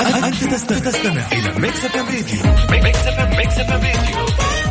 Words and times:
أنت 0.00 0.44
تستمع 0.44 1.22
إلى 1.32 1.58
ميكس 1.58 1.84
أف 1.84 1.96
أم 1.96 2.06
راديو. 2.06 2.42
ميكس 3.38 3.58
أم 3.58 3.70
راديو. 3.70 4.63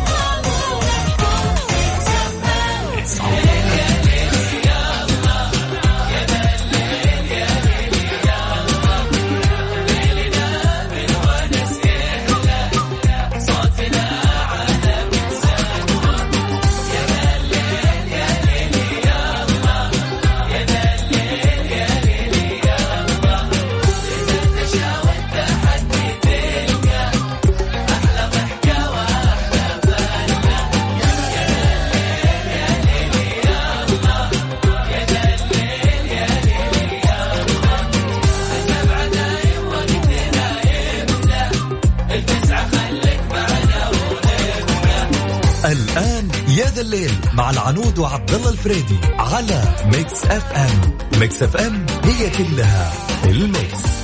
الليل 47.05 47.19
مع 47.33 47.49
العنود 47.49 47.99
وعبد 47.99 48.33
الله 48.33 48.49
الفريدي 48.49 48.97
على 49.19 49.63
Mix 49.85 50.25
FM 50.25 50.97
Mix 51.19 51.43
FM 51.43 51.85
هي 52.03 52.29
كلها 52.29 52.93
ال 53.25 53.41
mix. 53.41 54.02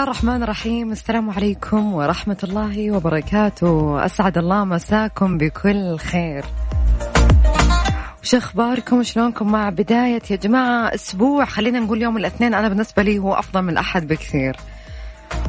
الله 0.00 0.12
الرحمن 0.12 0.42
الرحيم. 0.42 0.92
السلام 0.92 1.30
عليكم 1.30 1.94
ورحمة 1.94 2.36
الله 2.44 2.90
وبركاته. 2.90 4.04
أسعد 4.06 4.38
الله 4.38 4.64
مساكم 4.64 5.38
بكل 5.38 5.98
خير. 5.98 6.44
وش 8.22 8.34
أخباركم؟ 8.34 9.02
شلونكم 9.02 9.52
مع 9.52 9.68
بداية 9.70 10.22
يا 10.30 10.36
جماعة 10.36 10.94
أسبوع؟ 10.94 11.44
خلينا 11.44 11.80
نقول 11.80 12.02
يوم 12.02 12.16
الاثنين. 12.16 12.54
أنا 12.54 12.68
بالنسبة 12.68 13.02
لي 13.02 13.18
هو 13.18 13.32
أفضل 13.32 13.62
من 13.62 13.68
الاحد 13.68 14.08
بكثير. 14.08 14.56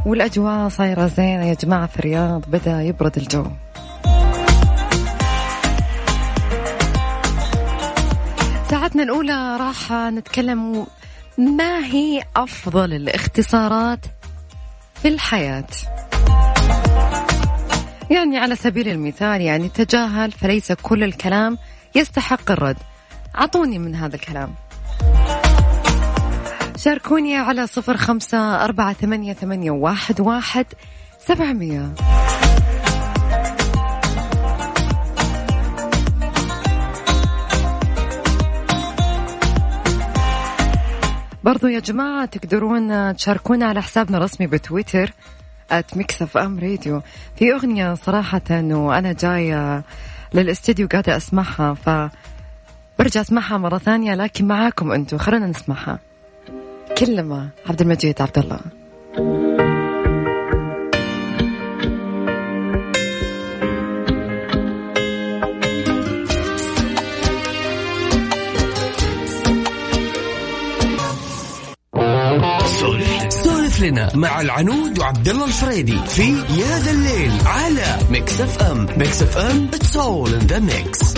والأجواء 0.05 0.69
صايرة 0.69 1.07
زينة 1.07 1.45
يا 1.45 1.53
جماعة 1.53 1.87
في 1.87 1.99
الرياض. 1.99 2.41
بدأ 2.47 2.81
يبرد 2.81 3.17
الجو. 3.17 3.45
ساعتنا 8.69 9.03
الأولى 9.03 9.57
راح 9.57 9.91
نتكلم 9.91 10.85
ما 11.37 11.85
هي 11.85 12.23
أفضل 12.35 12.93
الاختصارات 12.93 13.99
في 15.01 15.07
الحياة. 15.07 15.67
يعني 18.09 18.37
على 18.37 18.55
سبيل 18.55 18.87
المثال 18.87 19.41
يعني 19.41 19.69
تجاهل 19.69 20.31
فليس 20.31 20.71
كل 20.71 21.03
الكلام 21.03 21.57
يستحق 21.95 22.51
الرد. 22.51 22.77
أعطوني 23.37 23.79
من 23.79 23.95
هذا 23.95 24.15
الكلام. 24.15 24.53
شاركوني 26.77 27.37
على 27.37 27.67
صفر 27.67 27.97
خمسة 27.97 28.63
أربعة 28.63 28.93
ثمانية, 28.93 29.33
ثمانية 29.33 29.71
واحد, 29.71 30.21
واحد 30.21 30.65
سبعمية. 31.27 31.93
برضو 41.43 41.67
يا 41.67 41.79
جماعة 41.79 42.25
تقدرون 42.25 43.15
تشاركونا 43.15 43.65
على 43.65 43.81
حسابنا 43.81 44.17
الرسمي 44.17 44.47
بتويتر 44.47 45.13
اف 46.21 46.37
ام 46.37 46.59
راديو 46.59 47.01
في 47.35 47.53
أغنية 47.53 47.93
صراحة 47.93 48.41
وأنا 48.51 49.13
جاية 49.13 49.83
للاستديو 50.33 50.87
قاعدة 50.87 51.17
أسمعها 51.17 51.73
ف 51.73 51.89
برجع 52.99 53.21
أسمعها 53.21 53.57
مرة 53.57 53.77
ثانية 53.77 54.15
لكن 54.15 54.47
معاكم 54.47 54.91
أنتم 54.91 55.17
خلونا 55.17 55.47
نسمعها. 55.47 55.99
كلمة 56.97 57.49
عبد 57.69 57.81
المجيد 57.81 58.21
عبد 58.21 58.37
الله. 58.37 58.59
لنا 73.81 74.15
مع 74.15 74.41
العنود 74.41 74.99
وعبد 74.99 75.29
الله 75.29 75.45
الفريدي 75.45 75.97
في 76.07 76.31
يا 76.31 76.79
ذا 76.79 76.91
الليل 76.91 77.31
على 77.45 77.97
Mix 78.09 78.41
FM 78.41 78.87
Mix 78.97 79.21
FM 79.21 79.69
it's 79.73 79.97
all 79.97 80.33
in 80.33 80.39
the 80.39 80.59
mix 80.59 81.13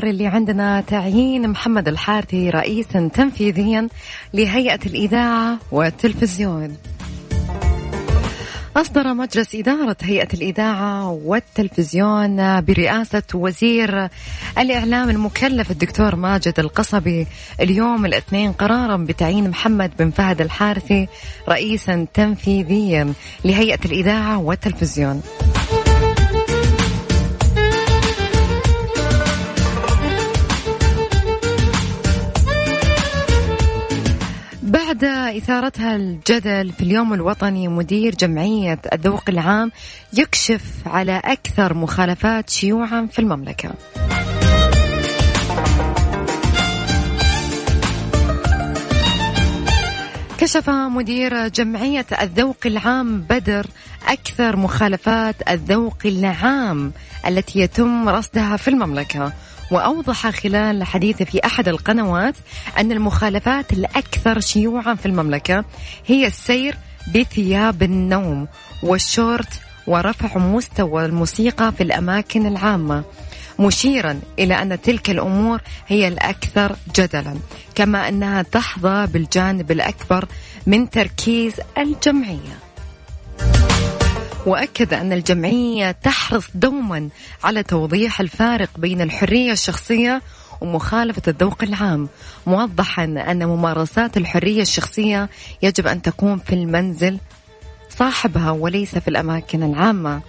الأخبار 0.00 0.14
اللي 0.14 0.26
عندنا 0.26 0.80
تعيين 0.80 1.48
محمد 1.48 1.88
الحارثي 1.88 2.50
رئيسا 2.50 3.10
تنفيذيا 3.14 3.88
لهيئة 4.34 4.86
الإذاعة 4.86 5.58
والتلفزيون 5.72 6.76
أصدر 8.76 9.14
مجلس 9.14 9.54
إدارة 9.54 9.96
هيئة 10.02 10.28
الإذاعة 10.34 11.10
والتلفزيون 11.10 12.60
برئاسة 12.60 13.22
وزير 13.34 14.08
الإعلام 14.58 15.10
المكلف 15.10 15.70
الدكتور 15.70 16.16
ماجد 16.16 16.60
القصبي 16.60 17.26
اليوم 17.60 18.06
الاثنين 18.06 18.52
قرارا 18.52 18.96
بتعيين 18.96 19.50
محمد 19.50 19.90
بن 19.98 20.10
فهد 20.10 20.40
الحارثي 20.40 21.08
رئيسا 21.48 22.06
تنفيذيا 22.14 23.12
لهيئة 23.44 23.84
الإذاعة 23.84 24.38
والتلفزيون. 24.38 25.22
بعد 35.02 35.36
إثارتها 35.36 35.96
الجدل 35.96 36.72
في 36.72 36.82
اليوم 36.82 37.14
الوطني 37.14 37.68
مدير 37.68 38.14
جمعية 38.14 38.78
الذوق 38.92 39.22
العام 39.28 39.72
يكشف 40.12 40.62
على 40.86 41.22
أكثر 41.24 41.74
مخالفات 41.74 42.50
شيوعا 42.50 43.08
في 43.12 43.18
المملكة. 43.18 43.70
كشف 50.38 50.70
مدير 50.70 51.48
جمعية 51.48 52.06
الذوق 52.22 52.66
العام 52.66 53.20
بدر 53.20 53.66
أكثر 54.08 54.56
مخالفات 54.56 55.36
الذوق 55.50 55.98
العام 56.04 56.92
التي 57.26 57.60
يتم 57.60 58.08
رصدها 58.08 58.56
في 58.56 58.68
المملكة. 58.68 59.32
وأوضح 59.70 60.30
خلال 60.30 60.84
حديثه 60.84 61.24
في 61.24 61.46
أحد 61.46 61.68
القنوات 61.68 62.34
أن 62.78 62.92
المخالفات 62.92 63.72
الأكثر 63.72 64.40
شيوعا 64.40 64.94
في 64.94 65.06
المملكة 65.06 65.64
هي 66.06 66.26
السير 66.26 66.76
بثياب 67.14 67.82
النوم 67.82 68.48
والشورت 68.82 69.60
ورفع 69.86 70.38
مستوى 70.38 71.04
الموسيقى 71.04 71.72
في 71.72 71.82
الأماكن 71.82 72.46
العامة 72.46 73.04
مشيرا 73.58 74.20
إلى 74.38 74.54
أن 74.54 74.80
تلك 74.80 75.10
الأمور 75.10 75.60
هي 75.86 76.08
الأكثر 76.08 76.76
جدلا 76.96 77.34
كما 77.74 78.08
أنها 78.08 78.42
تحظى 78.42 79.06
بالجانب 79.06 79.70
الأكبر 79.70 80.24
من 80.66 80.90
تركيز 80.90 81.54
الجمعية. 81.78 82.69
وأكد 84.46 84.94
أن 84.94 85.12
الجمعية 85.12 85.90
تحرص 85.90 86.44
دوما 86.54 87.08
على 87.44 87.62
توضيح 87.62 88.20
الفارق 88.20 88.70
بين 88.78 89.00
الحرية 89.00 89.52
الشخصية 89.52 90.22
ومخالفة 90.60 91.22
الذوق 91.28 91.62
العام 91.62 92.08
موضحا 92.46 93.04
أن 93.04 93.46
ممارسات 93.46 94.16
الحرية 94.16 94.62
الشخصية 94.62 95.28
يجب 95.62 95.86
أن 95.86 96.02
تكون 96.02 96.38
في 96.38 96.54
المنزل 96.54 97.18
صاحبها 97.90 98.50
وليس 98.50 98.98
في 98.98 99.08
الأماكن 99.08 99.62
العامة. 99.62 100.20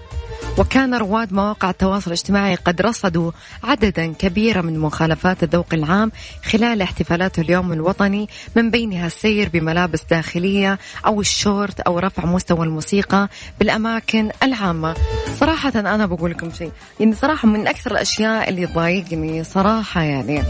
وكان 0.58 0.94
رواد 0.96 1.34
مواقع 1.34 1.70
التواصل 1.70 2.08
الاجتماعي 2.08 2.56
قد 2.56 2.82
رصدوا 2.82 3.32
عددا 3.64 4.14
كبيرا 4.14 4.62
من 4.62 4.80
مخالفات 4.80 5.44
الذوق 5.44 5.74
العام 5.74 6.12
خلال 6.44 6.82
احتفالات 6.82 7.40
اليوم 7.40 7.74
الوطني 7.74 8.30
من 8.56 8.72
بينها 8.72 9.08
السير 9.08 9.50
بملابس 9.50 10.04
داخلية 10.10 10.80
أو 11.06 11.22
الشورت 11.22 11.80
أو 11.80 12.00
رفع 12.00 12.26
مستوى 12.26 12.66
الموسيقى 12.66 13.30
بالأماكن 13.60 14.30
العامة. 14.44 14.96
صراحة 15.40 15.72
أنا 15.76 16.06
بقول 16.06 16.32
لكم 16.32 16.52
شيء 16.52 16.72
يعني 17.00 17.16
صراحة 17.16 17.48
من 17.48 17.68
أكثر 17.68 17.92
الأشياء 17.92 18.50
اللي 18.50 18.68
تضايقني 18.68 19.44
صراحة 19.44 20.02
يعني. 20.02 20.44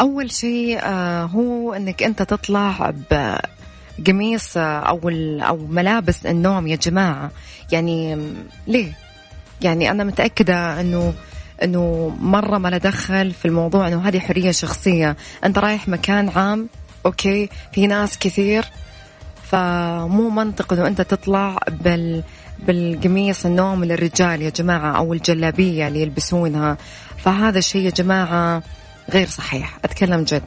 أول 0.00 0.30
شيء 0.30 0.78
آه، 0.82 1.24
هو 1.24 1.72
أنك 1.72 2.02
أنت 2.02 2.22
تطلع 2.22 2.92
بقميص 3.10 3.52
آه، 4.56 4.80
أو 4.80 5.00
أو 5.40 5.56
ملابس 5.56 6.26
النوم 6.26 6.66
يا 6.66 6.76
جماعة. 6.76 7.30
يعني 7.72 8.18
ليه؟ 8.66 8.92
يعني 9.60 9.90
أنا 9.90 10.04
متأكدة 10.04 10.80
أنه 10.80 11.14
إنه 11.62 12.16
مرة 12.20 12.58
ما 12.58 12.78
دخل 12.78 13.30
في 13.30 13.44
الموضوع 13.44 13.88
إنه 13.88 14.08
هذه 14.08 14.18
حرية 14.18 14.50
شخصية. 14.50 15.16
أنت 15.44 15.58
رايح 15.58 15.88
مكان 15.88 16.28
عام 16.28 16.68
أوكي 17.06 17.48
في 17.72 17.86
ناس 17.86 18.18
كثير. 18.18 18.64
فمو 19.50 20.30
منطق 20.30 20.72
إنه 20.72 20.86
أنت 20.86 21.00
تطلع 21.00 21.58
بال 21.68 22.22
بالقميص 22.66 23.46
النوم 23.46 23.84
للرجال 23.84 24.42
يا 24.42 24.50
جماعة 24.50 24.96
أو 24.96 25.12
الجلابية 25.12 25.88
اللي 25.88 26.02
يلبسونها. 26.02 26.76
فهذا 27.18 27.58
الشيء 27.58 27.84
يا 27.84 27.90
جماعة 27.90 28.62
غير 29.10 29.28
صحيح. 29.28 29.78
أتكلم 29.84 30.22
جد. 30.22 30.42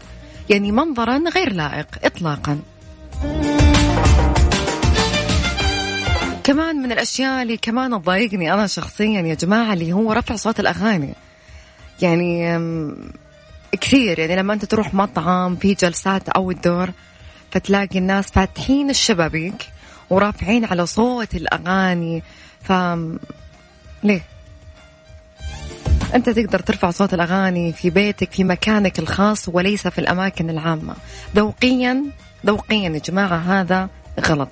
يعني 0.50 0.72
منظرا 0.72 1.24
غير 1.36 1.54
لائق 1.54 1.88
اطلاقا. 2.04 2.60
كمان 6.44 6.76
من 6.76 6.92
الأشياء 6.92 7.42
اللي 7.42 7.58
كمان 7.58 8.02
تضايقني 8.02 8.54
أنا 8.54 8.68
شخصيا 8.68 9.22
يا 9.22 9.34
جماعة 9.34 9.74
اللي 9.74 9.94
هو 9.94 10.12
رفع 10.12 10.36
صوت 10.36 10.60
الأغاني. 10.60 11.14
يعني 12.02 12.60
كثير. 13.72 14.20
يعني 14.20 14.36
لما 14.36 14.54
أنت 14.54 14.66
تروح 14.66 14.94
مطعم 14.94 15.56
في 15.56 15.74
جلسات 15.74 16.30
أو 16.30 16.52
الدور 16.52 16.90
فتلاقي 17.52 18.00
الناس 18.00 18.32
فاتحين 18.32 18.90
الشبابيك 18.90 19.70
ورافعين 20.10 20.66
على 20.66 20.86
صوت 20.86 21.36
الأغاني. 21.36 22.24
ف 22.62 22.72
ليه؟ 24.04 24.22
أنت 26.16 26.30
تقدر 26.30 26.60
ترفع 26.60 26.92
صوت 26.92 27.14
الأغاني 27.14 27.74
في 27.74 27.90
بيتك 27.90 28.32
في 28.32 28.44
مكانك 28.44 29.00
الخاص 29.00 29.50
وليس 29.50 29.88
في 29.88 30.00
الأماكن 30.00 30.50
العامة. 30.50 30.96
ذوقيا 31.36 32.04
ذوقيا 32.46 32.90
يا 32.90 33.00
جماعة 33.00 33.38
هذا 33.38 33.90
غلط. 34.26 34.50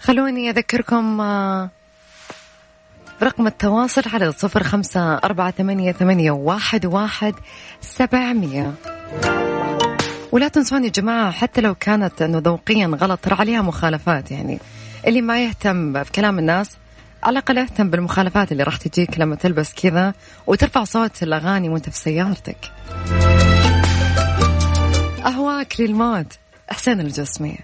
خلوني 0.00 0.50
أذكركم 0.50 1.20
آه، 1.20 1.70
رقم 3.22 3.46
التواصل 3.46 4.02
على 4.12 4.32
صفر 4.32 4.62
خمسة 4.62 5.14
أربعة 5.14 5.50
ثمانية, 5.50 5.92
ثمانية 5.92 6.30
واحد, 6.30 6.86
واحد 6.86 7.34
سبعمية. 7.80 8.72
ولا 10.32 10.48
تنسون 10.48 10.84
يا 10.84 10.88
جماعة 10.88 11.30
حتى 11.30 11.60
لو 11.60 11.74
كانت 11.74 12.22
أنه 12.22 12.38
ذوقيا 12.38 12.86
غلط 12.86 13.20
ترى 13.20 13.34
عليها 13.34 13.62
مخالفات 13.62 14.30
يعني. 14.30 14.58
اللي 15.06 15.20
ما 15.20 15.44
يهتم 15.44 15.92
بكلام 15.92 16.38
الناس 16.38 16.76
على 17.22 17.32
الأقل 17.32 17.58
أهتم 17.58 17.90
بالمخالفات 17.90 18.52
اللي 18.52 18.62
راح 18.62 18.76
تجيك 18.76 19.18
لما 19.18 19.36
تلبس 19.36 19.74
كذا 19.74 20.14
وترفع 20.46 20.84
صوت 20.84 21.22
الأغاني 21.22 21.68
وأنت 21.68 21.90
في 21.90 21.98
سيارتك. 21.98 22.56
أهواك 25.26 25.80
للموت 25.80 26.26
حسين 26.70 27.00
الجسمي 27.00 27.58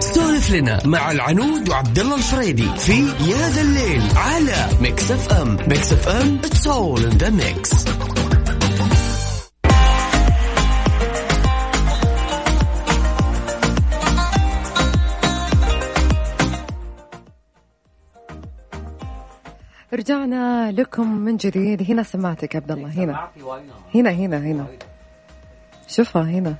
سولف 0.00 0.50
لنا 0.50 0.78
مع 0.84 1.10
العنود 1.10 1.68
وعبد 1.68 1.98
الله 1.98 2.16
الفريدي 2.16 2.68
في 2.78 3.06
يا 3.30 3.48
ذا 3.48 3.60
الليل 3.60 4.02
على 4.16 4.68
Mix 4.80 5.10
FM. 5.10 5.56
Mix 5.68 5.92
FM 5.92 6.38
it's 6.44 6.66
all 6.66 7.04
in 7.04 7.18
the 7.18 7.30
mix 7.30 7.84
رجعنا 19.94 20.72
لكم 20.72 21.16
من 21.16 21.36
جديد. 21.36 21.90
هنا 21.90 22.02
سمعتك 22.02 22.56
عبد 22.56 22.70
الله. 22.70 22.88
هنا. 22.88 23.28
هنا 23.94 24.10
هنا 24.10 24.38
هنا. 24.38 24.66
شوفها 25.88 26.22
هنا. 26.22 26.54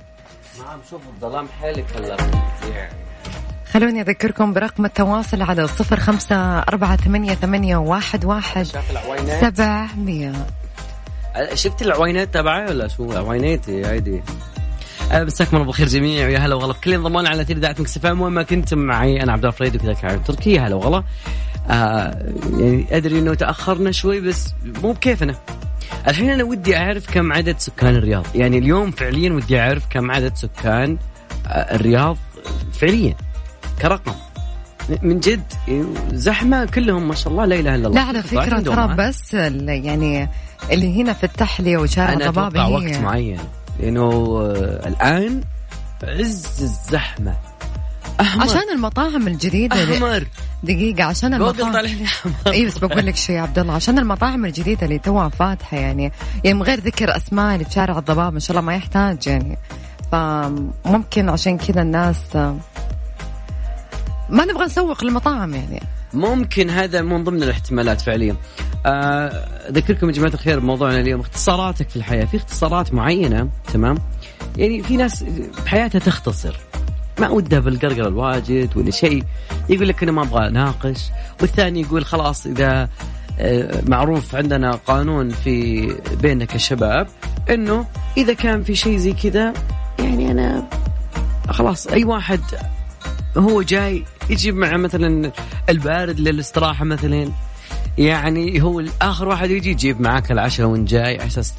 ما 0.59 0.77
شوف 0.89 1.01
الظلام 1.15 1.47
حالك 1.47 1.85
هلا. 1.95 2.17
خلوني 3.71 4.01
أذكركم 4.01 4.53
برقم 4.53 4.85
التواصل 4.85 5.41
على 5.41 5.67
صفر 5.67 5.99
خمسة 5.99 6.59
أربعة 6.59 6.95
ثمانية, 6.95 7.33
ثمانية 7.33 7.77
واحد, 7.77 8.25
واحد 8.25 8.67
سبعمية. 9.41 10.33
شفت 11.53 11.81
العوينات 11.81 12.33
تبعي 12.33 12.65
ولا 12.65 12.87
شو؟ 12.87 13.11
عويناتي 13.11 13.85
هيدي 13.85 14.23
أه، 15.11 15.23
مساكم 15.23 15.57
الله 15.57 15.65
بالخير 15.65 15.87
جميع 15.87 16.25
ويا 16.25 16.39
هلا 16.39 16.55
وغلا. 16.55 16.73
بكل 16.73 16.93
انضمونا 16.93 17.29
على 17.29 17.45
تير 17.45 17.59
ذات 17.59 17.81
مكسفة 17.81 18.13
وين 18.13 18.33
ما 18.33 18.43
كنتم 18.43 18.77
معي 18.77 19.23
أنا 19.23 19.31
عبد 19.31 19.45
الفريد 19.45 19.75
وكذلك 19.75 20.05
عن 20.05 20.23
تركيا 20.23 20.61
هلا 20.61 20.75
وغلا. 20.75 21.03
آه 21.69 22.33
يعني 22.59 22.85
أدري 22.91 23.19
إنه 23.19 23.33
تأخرنا 23.33 23.91
شوي 23.91 24.21
بس 24.21 24.53
مو 24.83 24.91
بكيفنا. 24.91 25.35
الحين 26.07 26.29
أنا 26.29 26.43
ودي 26.43 26.77
أعرف 26.77 27.13
كم 27.13 27.33
عدد 27.33 27.55
سكان 27.59 27.95
الرياض. 27.95 28.25
يعني 28.35 28.57
اليوم 28.57 28.91
فعليا 28.91 29.33
ودي 29.33 29.59
أعرف 29.59 29.83
كم 29.89 30.11
عدد 30.11 30.35
سكان 30.35 30.97
آه، 31.47 31.75
الرياض 31.75 32.17
فعليا 32.73 33.15
كرقم. 33.81 34.13
من 35.01 35.19
جد 35.19 35.43
زحمة 36.13 36.65
كلهم 36.65 37.07
ما 37.07 37.15
شاء 37.15 37.33
الله 37.33 37.45
لا 37.45 37.55
إله 37.55 37.75
إلا 37.75 37.87
الله. 37.87 38.01
لا 38.01 38.07
على 38.07 38.23
فكرة 38.23 38.59
ترى 38.59 38.95
بس 38.97 39.33
يعني 39.33 40.29
اللي 40.71 41.01
هنا 41.01 41.13
في 41.13 41.23
التحلية 41.23 41.77
وشارع 41.77 42.13
الضباب 42.13 42.55
أنا 42.55 42.65
وقت 42.67 42.97
معين. 42.97 43.39
لأنه 43.79 44.09
آه، 44.41 44.87
الآن 44.87 45.41
عز 46.03 46.61
الزحمة. 46.61 47.35
أحمر. 48.21 48.43
عشان 48.43 48.69
المطاعم 48.73 49.27
الجديدة 49.27 49.83
أحمر. 49.83 50.27
دقيقة 50.63 51.03
عشان 51.03 51.33
المطاعم. 51.33 51.75
اي 52.47 52.65
بس 52.65 52.77
بقول 52.77 53.05
لك 53.05 53.15
شيء 53.15 53.35
يا 53.35 53.41
عبد 53.41 53.59
الله 53.59 53.73
عشان 53.73 53.99
المطاعم 53.99 54.45
الجديدة 54.45 54.85
اللي 54.85 54.99
توها 54.99 55.29
فاتحة 55.29 55.77
يعني 55.77 56.11
يعني 56.43 56.57
من 56.57 56.63
غير 56.63 56.79
ذكر 56.79 57.17
أسماء 57.17 57.53
اللي 57.53 57.65
في 57.65 57.71
شارع 57.71 57.97
الضباب 57.99 58.33
ما 58.33 58.39
شاء 58.39 58.57
الله 58.57 58.61
ما 58.67 58.75
يحتاج 58.75 59.27
يعني. 59.27 59.57
فممكن 60.11 61.29
عشان 61.29 61.57
كذا 61.57 61.81
الناس 61.81 62.35
ما 64.29 64.45
نبغى 64.45 64.65
نسوق 64.65 65.03
للمطاعم 65.03 65.53
يعني. 65.53 65.81
ممكن 66.13 66.69
هذا 66.69 67.01
من 67.01 67.23
ضمن 67.23 67.43
الاحتمالات 67.43 68.01
فعليا. 68.01 68.35
آه، 68.85 69.27
أذكركم 69.69 70.07
يا 70.07 70.11
جماعة 70.13 70.33
الخير 70.33 70.59
بموضوعنا 70.59 70.99
اليوم 70.99 71.19
اختصاراتك 71.19 71.89
في 71.89 71.95
الحياة 71.95 72.25
في 72.25 72.37
اختصارات 72.37 72.93
معينة 72.93 73.49
تمام؟ 73.73 73.97
يعني 74.57 74.83
في 74.83 74.97
ناس 74.97 75.23
بحياتها 75.65 75.99
تختصر. 75.99 76.55
ما 77.19 77.29
ودها 77.29 77.59
بالقرقر 77.59 78.07
الواجد 78.07 78.77
ولا 78.77 78.91
شيء. 78.91 79.23
يقول 79.69 79.87
لك 79.87 80.03
أنا 80.03 80.11
ما 80.11 80.21
أبغى 80.21 80.47
اناقش 80.47 81.09
والثاني 81.41 81.81
يقول 81.81 82.05
خلاص 82.05 82.45
إذا 82.45 82.89
آه، 83.39 83.81
معروف 83.87 84.35
عندنا 84.35 84.71
قانون 84.71 85.29
في 85.29 85.87
بيننا 86.21 86.45
كشباب 86.45 87.07
إنه 87.49 87.85
إذا 88.17 88.33
كان 88.33 88.63
في 88.63 88.75
شيء 88.75 88.97
زي 88.97 89.13
كذا 89.13 89.53
يعني 89.99 90.31
أنا 90.31 90.69
خلاص 91.49 91.87
أي 91.87 92.03
واحد 92.03 92.41
هو 93.37 93.61
جاي 93.61 94.03
يجيب 94.29 94.55
معه 94.55 94.77
مثلا 94.77 95.31
البارد 95.69 96.19
للاستراحة 96.19 96.85
مثلا 96.85 97.31
يعني 97.97 98.61
هو 98.63 98.83
اخر 99.01 99.27
واحد 99.27 99.49
يجي 99.49 99.69
يجيب 99.69 100.01
معاك 100.01 100.31
العشاء 100.31 100.67
وانت 100.67 100.89
جاي 100.89 101.17
على 101.19 101.27
أساس 101.27 101.53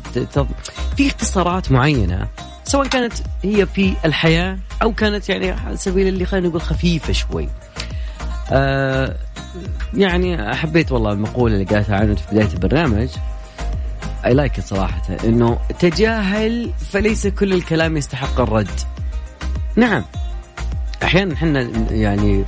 في 0.96 1.06
اختصارات 1.06 1.72
معينة. 1.72 2.28
سواء 2.66 2.87
كانت 2.87 3.12
هي 3.44 3.66
في 3.66 3.94
الحياة 4.04 4.58
أو 4.82 4.92
كانت 4.92 5.28
يعني 5.28 5.50
على 5.50 5.76
سبيل 5.76 6.08
اللي 6.08 6.26
خلينا 6.26 6.49
نقول 6.49 6.61
خفيفة 6.61 7.12
شوي. 7.12 7.49
آه 8.52 9.16
يعني 9.94 10.54
حبيت 10.54 10.92
والله 10.92 11.12
المقولة 11.12 11.54
اللي 11.54 11.64
قالتها 11.64 11.96
عنه 11.96 12.14
في 12.14 12.23
بداية 12.32 12.52
البرنامج 12.52 13.08
اي 14.26 14.35
لايك 14.35 14.61
صراحة 14.61 15.02
إنه 15.25 15.58
تجاهل 15.78 16.70
فليس 16.92 17.26
كل 17.26 17.52
الكلام 17.52 17.96
يستحق 17.96 18.40
الرد. 18.40 18.80
نعم 19.76 20.04
أحيانا 21.02 21.35
إحنا 21.35 21.61
يعني 21.90 22.44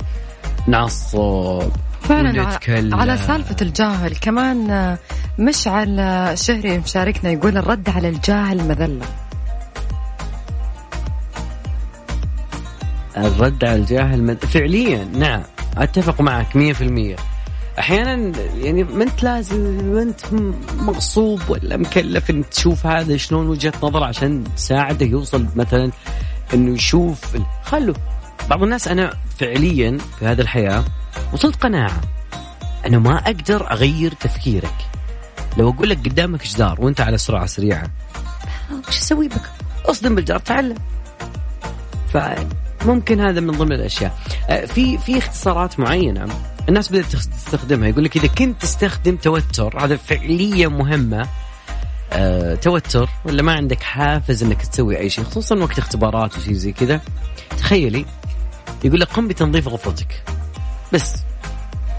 نعصب 0.67 1.69
فعلا 2.01 2.59
على 2.93 3.17
سالفة 3.17 3.55
الجاهل 3.61 4.15
كمان 4.15 4.97
مشعل 5.39 5.97
شهري 6.35 6.77
مشاركنا 6.77 7.31
يقول 7.31 7.57
الرد 7.57 7.89
على 7.89 8.09
الجاهل 8.09 8.57
مذلة 8.67 9.05
الرد 13.27 13.65
على 13.65 13.75
الجاهل 13.75 14.23
مد... 14.23 14.45
فعليا 14.45 15.05
نعم 15.05 15.41
أتفق 15.77 16.21
معك 16.21 16.73
100% 17.17 17.19
أحيانا 17.79 18.33
يعني 18.57 18.83
ما 18.83 19.03
أنت 19.03 19.23
لازم 19.23 19.59
ما 19.93 20.01
أنت 20.01 20.19
مغصوب 20.77 21.41
ولا 21.49 21.77
مكلف 21.77 22.29
إن 22.29 22.49
تشوف 22.49 22.85
هذا 22.85 23.17
شلون 23.17 23.47
وجهة 23.47 23.73
نظر 23.83 24.03
عشان 24.03 24.43
تساعده 24.55 25.05
يوصل 25.05 25.47
مثلا 25.55 25.91
إنه 26.53 26.73
يشوف 26.73 27.37
خلوا 27.63 27.95
بعض 28.49 28.63
الناس 28.63 28.87
أنا 28.87 29.13
فعليا 29.39 29.97
في 30.19 30.25
هذه 30.25 30.41
الحياة 30.41 30.83
وصلت 31.33 31.55
قناعة 31.55 32.01
أنا 32.85 32.99
ما 32.99 33.17
أقدر 33.17 33.71
أغير 33.71 34.11
تفكيرك. 34.11 34.75
لو 35.57 35.69
أقول 35.69 35.89
لك 35.89 35.97
قدامك 35.97 36.47
جدار 36.47 36.81
وأنت 36.81 37.01
على 37.01 37.17
سرعه 37.17 37.45
سريعه 37.45 37.87
وش 38.87 38.97
أسوي 38.97 39.27
بك؟ 39.27 39.51
أصدم 39.85 40.15
بالجدار 40.15 40.39
تعلم 40.39 40.75
فممكن 42.79 43.19
هذا 43.19 43.39
من 43.39 43.51
ضمن 43.51 43.71
الأشياء. 43.71 44.17
آه، 44.49 44.65
في 44.65 44.97
في 44.97 45.17
اختصارات 45.17 45.79
معينة 45.79 46.27
الناس 46.69 46.89
بدأت 46.89 47.05
تستخدمها. 47.05 47.87
يقول 47.87 48.03
لك 48.03 48.17
إذا 48.17 48.27
كنت 48.27 48.61
تستخدم 48.61 49.15
توتر 49.15 49.85
هذا 49.85 49.97
فعليا 49.97 50.67
مهمة. 50.67 51.27
آه، 52.13 52.55
توتر 52.55 53.09
ولا 53.25 53.43
ما 53.43 53.53
عندك 53.53 53.83
حافز 53.83 54.43
إنك 54.43 54.61
تسوي 54.61 54.97
أي 54.97 55.09
شيء 55.09 55.23
خصوصا 55.23 55.55
وقت 55.55 55.79
اختبارات 55.79 56.37
وشيء 56.37 56.53
زي 56.53 56.71
كذا. 56.71 57.01
تخيلي 57.57 58.05
يقول 58.83 58.99
لك 58.99 59.07
قم 59.07 59.27
بتنظيف 59.27 59.67
غرفتك. 59.67 60.23
بس 60.93 61.15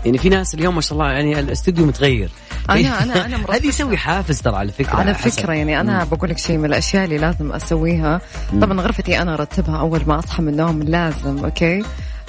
يعني 0.05 0.19
في 0.19 0.29
ناس 0.29 0.55
اليوم 0.55 0.75
ما 0.75 0.81
شاء 0.81 0.93
الله 0.93 1.13
يعني 1.13 1.41
الاستوديو 1.41 1.87
متغير. 1.87 2.31
أنا 2.71 3.03
أنا 3.03 3.27
أنا 3.27 3.37
هذه 3.51 3.67
يسوي 3.67 3.97
حافز 3.97 4.41
ترى 4.41 4.57
على 4.57 4.73
فكرة 4.73 4.97
على. 4.97 5.15
فكرة 5.15 5.53
يعني 5.53 5.81
أنا 5.81 6.05
بقول 6.05 6.31
لك 6.31 6.39
شيء 6.39 6.57
من 6.59 6.65
الأشياء 6.65 7.05
اللي 7.05 7.19
لازم 7.19 7.53
أسويها. 7.53 8.21
طبعا 8.61 8.81
غرفتي 8.81 9.23
أنا 9.23 9.35
أرتبها 9.35 9.77
أول 9.81 10.01
ما 10.07 10.19
أصحى 10.19 10.43
من 10.43 10.49
النوم 10.49 10.83
لازم 10.83 11.45
okay؟ 11.45 11.85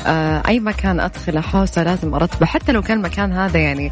آه 0.05 0.43
أي 0.47 0.59
مكان 0.59 0.99
أدخله 0.99 1.41
حوسة 1.41 1.83
لازم 1.83 2.13
أرتبه. 2.13 2.45
حتى 2.45 2.71
لو 2.71 2.81
كان 2.81 2.97
المكان 2.97 3.33
هذا 3.33 3.59
يعني 3.59 3.91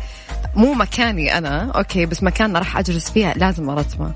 مو 0.55 0.73
مكاني 0.73 1.37
أنا 1.37 1.71
okay 1.71 2.05
بس 2.05 2.23
مكان 2.23 2.57
راح 2.57 2.77
أجلس 2.77 3.11
فيها 3.11 3.33
لازم 3.33 3.69
أرتبه. 3.69 4.11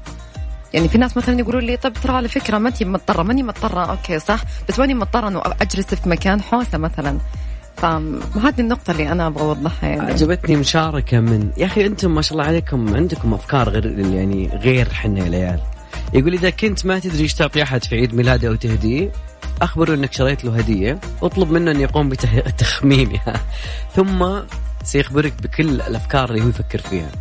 يعني 0.73 0.87
في 0.89 0.97
ناس 0.97 1.17
مثلا 1.17 1.39
يقولوا 1.39 1.61
لي 1.61 1.77
طب 1.77 1.93
ترى 1.93 2.15
على 2.15 2.27
فكرة 2.27 2.57
ما 2.57 2.69
انت 2.69 2.83
مضطرة 2.83 3.23
ماني 3.23 3.43
مضطرة 3.43 3.85
أوكي 3.85 4.19
صح؟ 4.19 4.39
بس 4.69 4.79
ماني 4.79 4.93
مضطرة 4.93 5.27
إنه 5.27 5.41
أجلس 5.61 5.85
في 5.85 6.09
مكان 6.09 6.41
حوسة 6.41 6.77
مثلا. 6.77 7.17
فهذه 7.83 8.59
النقطة 8.59 8.91
اللي 8.91 9.11
أنا 9.11 9.27
أبغى 9.27 9.43
أوضحها 9.43 9.89
يعني. 9.89 10.11
عجبتني 10.11 10.55
مشاركة 10.55 11.19
من 11.19 11.51
يا 11.57 11.65
أخي 11.65 11.85
أنتم 11.85 12.15
ما 12.15 12.21
شاء 12.21 12.33
الله 12.33 12.43
عليكم 12.43 12.95
عندكم 12.95 13.33
أفكار 13.33 13.69
غير 13.69 13.99
يعني 13.99 14.49
غير 14.53 14.89
حنا 14.93 15.19
يا 15.19 15.27
العيال 15.27 15.59
يقول 16.13 16.33
إذا 16.33 16.49
كنت 16.49 16.85
ما 16.85 16.99
تدري 16.99 17.23
إيش 17.23 17.33
تعطي 17.33 17.63
أحد 17.63 17.83
في 17.83 17.95
عيد 17.95 18.15
ميلاده 18.15 18.47
أو 18.47 18.55
تهديه 18.55 19.11
أخبره 19.61 19.93
أنك 19.93 20.13
شريت 20.13 20.45
له 20.45 20.57
هدية 20.57 20.99
واطلب 21.21 21.51
منه 21.51 21.71
أن 21.71 21.79
يقوم 21.79 22.09
بتخمينها 22.09 23.41
ثم 23.95 24.39
سيخبرك 24.83 25.33
بكل 25.43 25.69
الأفكار 25.69 26.29
اللي 26.29 26.43
هو 26.43 26.47
يفكر 26.47 26.79
فيها. 26.79 27.11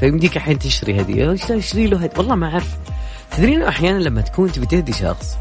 فيمديك 0.00 0.36
الحين 0.36 0.58
تشتري 0.58 1.00
هدية. 1.00 1.32
اشتري 1.32 1.86
له 1.86 1.98
هدية؟ 1.98 2.18
والله 2.18 2.34
ما 2.34 2.46
أعرف. 2.46 2.76
تدرين 3.36 3.62
أحيانا 3.62 3.98
لما 3.98 4.20
تكون 4.20 4.52
تبي 4.52 4.66
تهدي 4.66 4.92
شخص 4.92 5.36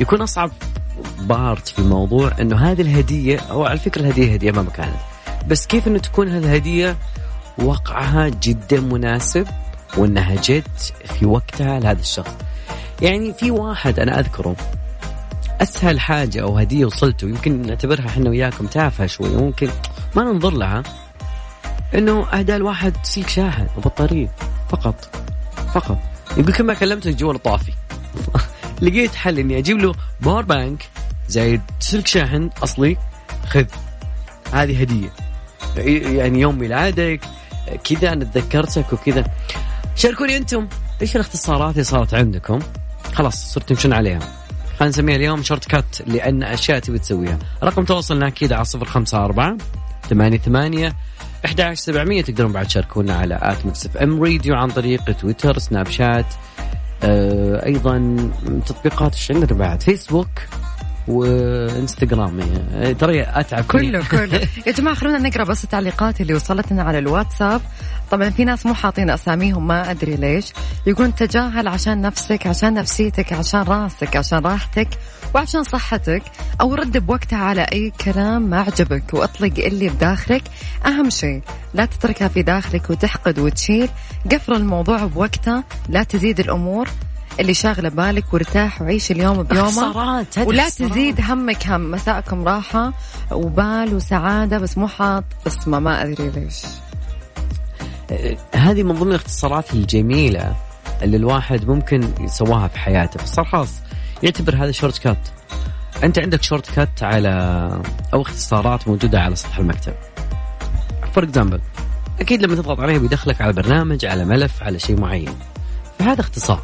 يكون 0.00 0.20
أصعب. 0.20 0.50
بارت 1.18 1.68
في 1.68 1.78
الموضوع 1.78 2.32
إنه 2.40 2.56
هذه 2.56 2.80
الهدية 2.80 3.40
هو 3.50 3.64
على 3.66 3.78
فكرة 3.78 4.00
الهدية 4.00 4.32
هدية 4.32 4.50
ما 4.50 4.62
مكانها 4.62 5.06
بس 5.48 5.66
كيف 5.66 5.88
إنه 5.88 5.98
تكون 5.98 6.28
هذه 6.28 6.44
الهدية 6.44 6.96
وقعها 7.58 8.28
جدا 8.28 8.80
مناسب 8.80 9.46
وإنها 9.96 10.34
جت 10.34 10.94
في 11.18 11.26
وقتها 11.26 11.80
لهذا 11.80 12.00
الشخص؟ 12.00 12.34
يعني 13.02 13.32
في 13.32 13.50
واحد 13.50 14.00
أنا 14.00 14.20
أذكره 14.20 14.56
أسهل 15.60 16.00
حاجة 16.00 16.42
أو 16.42 16.58
هدية 16.58 16.84
وصلته 16.84 17.28
يمكن 17.28 17.62
نعتبرها 17.62 18.06
إحنا 18.06 18.30
وياكم 18.30 18.66
تافهة 18.66 19.06
شوي 19.06 19.28
ممكن 19.28 19.68
ما 20.16 20.24
ننظر 20.24 20.50
لها 20.50 20.82
إنه 21.94 22.26
اهدى 22.26 22.56
الواحد 22.56 22.96
سلك 23.02 23.28
شاحن 23.28 23.66
وبطارية 23.76 24.28
فقط 24.68 25.08
فقط. 25.74 25.98
يقول 26.36 26.52
كل 26.52 26.64
ما 26.64 26.74
كلمته 26.74 27.10
جواله 27.10 27.38
طافي. 27.38 27.72
لقيت 28.82 29.14
حل 29.14 29.38
إني 29.38 29.58
أجيب 29.58 29.78
له 29.78 29.94
power 30.20 30.42
bank 30.42 30.88
زايد 31.28 31.60
سلك 31.80 32.06
شاحن 32.06 32.50
أصلي 32.62 32.96
خذ. 33.46 33.64
هذه 34.52 34.80
هدية. 34.80 35.12
يعني 36.16 36.40
يوم 36.40 36.58
ميلادك 36.58 37.20
كذا 37.84 38.12
أنا 38.12 38.24
تذكرتك 38.24 38.92
وكذا. 38.92 39.24
شاركوني 39.96 40.36
أنتم 40.36 40.68
إيش 41.02 41.16
الاختصارات 41.16 41.72
اللي 41.72 41.84
صارت 41.84 42.14
عندكم؟ 42.14 42.58
خلاص 43.14 43.52
صرتوا 43.52 43.76
تمشون 43.76 43.92
عليها. 43.92 44.20
خلينا 44.78 44.88
نسميها 44.88 45.16
اليوم 45.16 45.42
shortcut 45.42 45.96
لأن 46.06 46.42
أشياء 46.42 46.78
تبي 46.78 46.98
تسويها. 46.98 47.38
رقم 47.62 47.84
تواصلنا 47.84 48.26
أكيد 48.26 48.52
على 48.52 48.64
صفر 48.64 48.84
خمسة 48.84 49.24
أربعة 49.24 49.56
ثمانية 50.10 50.38
ثمانية 50.38 50.96
11700 51.44 52.22
تقدرون 52.22 52.52
بعد 52.52 52.66
تشاركونا 52.66 53.14
على 53.14 53.38
at 53.42 53.66
Mix 53.66 53.96
FM 53.96 54.22
Radio 54.22 54.54
عن 54.54 54.70
طريق 54.70 55.12
تويتر 55.12 55.58
Snapchat 55.58 56.26
أيضا 57.04 58.16
تطبيقات 58.66 59.16
عندنا 59.30 59.58
بعد 59.58 59.82
فيسبوك 59.82 60.28
وإنستغرام. 61.08 62.38
يعني 62.38 62.94
ترى 62.94 63.22
أتعب. 63.22 63.64
كله 63.64 64.04
كله. 64.10 64.40
يا 64.66 64.72
جماعة 64.72 64.96
خلونا 64.96 65.18
نقرأ 65.18 65.44
بس 65.44 65.64
التعليقات 65.64 66.20
اللي 66.20 66.34
وصلتنا 66.34 66.82
على 66.82 66.98
الواتساب. 66.98 67.60
طبعا 68.10 68.30
في 68.30 68.44
ناس 68.44 68.66
مو 68.66 68.74
حاطين 68.74 69.10
أساميهم 69.10 69.66
ما 69.66 69.90
أدري 69.90 70.16
ليش. 70.16 70.52
يقولون 70.86 71.14
تجاهل 71.14 71.68
عشان 71.68 72.00
نفسك 72.00 72.46
عشان 72.46 72.74
نفسيتك 72.74 73.32
عشان 73.32 73.62
راسك 73.62 74.16
عشان 74.16 74.38
راحتك 74.38 74.88
وعشان 75.34 75.62
صحتك 75.62 76.22
أو 76.60 76.74
رد 76.74 76.98
بوقتها 76.98 77.38
على 77.38 77.62
أي 77.62 77.92
كلام 78.04 78.42
ما 78.42 78.60
عجبك 78.60 79.14
وأطلق 79.14 79.52
اللي 79.58 79.88
بداخلك. 79.88 80.42
أهم 80.86 81.10
شيء 81.10 81.42
لا 81.74 81.84
تتركها 81.84 82.28
في 82.28 82.42
داخلك 82.42 82.90
وتحقد 82.90 83.38
وتشيل. 83.38 83.88
قفل 84.32 84.52
الموضوع 84.52 85.04
بوقته 85.04 85.62
لا 85.88 86.02
تزيد 86.02 86.40
الأمور 86.40 86.88
اللي 87.40 87.54
شاغلة 87.54 87.88
بالك 87.88 88.34
وارتاح 88.34 88.82
وعيش 88.82 89.10
اليوم 89.10 89.42
بيومه 89.42 90.26
ولا 90.38 90.68
تزيد 90.68 91.20
همك 91.20 91.66
هم 91.66 91.90
مساءكم 91.90 92.48
راحة 92.48 92.92
وبال 93.30 93.94
وسعادة 93.94 94.58
بس 94.58 94.78
مو 94.78 94.88
حاط 94.88 95.24
اسمه 95.46 95.78
ما 95.78 96.02
أدري 96.02 96.30
ليش. 96.30 96.62
هذه 98.54 98.82
من 98.82 98.94
ضمن 98.94 99.10
الاختصارات 99.10 99.72
الجميلة 99.72 100.56
اللي 101.02 101.16
الواحد 101.16 101.68
ممكن 101.68 102.08
يسواها 102.20 102.68
في 102.68 102.78
حياته. 102.78 103.22
بس 103.22 103.40
خلاص 103.40 103.70
يعتبر 104.22 104.56
هذا 104.56 104.70
shortcut. 104.70 105.28
أنت 106.04 106.18
عندك 106.18 106.42
shortcut 106.42 107.02
على 107.02 107.30
أو 108.14 108.22
اختصارات 108.22 108.88
موجودة 108.88 109.20
على 109.20 109.36
سطح 109.36 109.58
المكتب. 109.58 109.94
for 111.18 111.24
example 111.24 111.60
أكيد 112.20 112.42
لما 112.42 112.54
تضغط 112.54 112.80
عليها 112.80 112.98
بيدخلك 112.98 113.40
على 113.40 113.52
برنامج 113.52 114.06
على 114.06 114.24
ملف 114.24 114.62
على 114.62 114.78
شيء 114.78 115.00
معين. 115.00 115.34
فهذا 115.98 116.20
اختصار. 116.20 116.62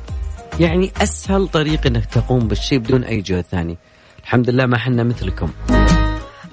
يعني 0.60 0.92
أسهل 1.02 1.48
طريق 1.48 1.86
إنك 1.86 2.06
تقوم 2.06 2.48
بالشيء 2.48 2.78
بدون 2.78 3.04
أي 3.04 3.20
جهد 3.20 3.44
ثاني. 3.50 3.78
الحمد 4.22 4.50
لله 4.50 4.66
ما 4.66 4.78
حنا 4.78 5.02
مثلكم. 5.02 5.50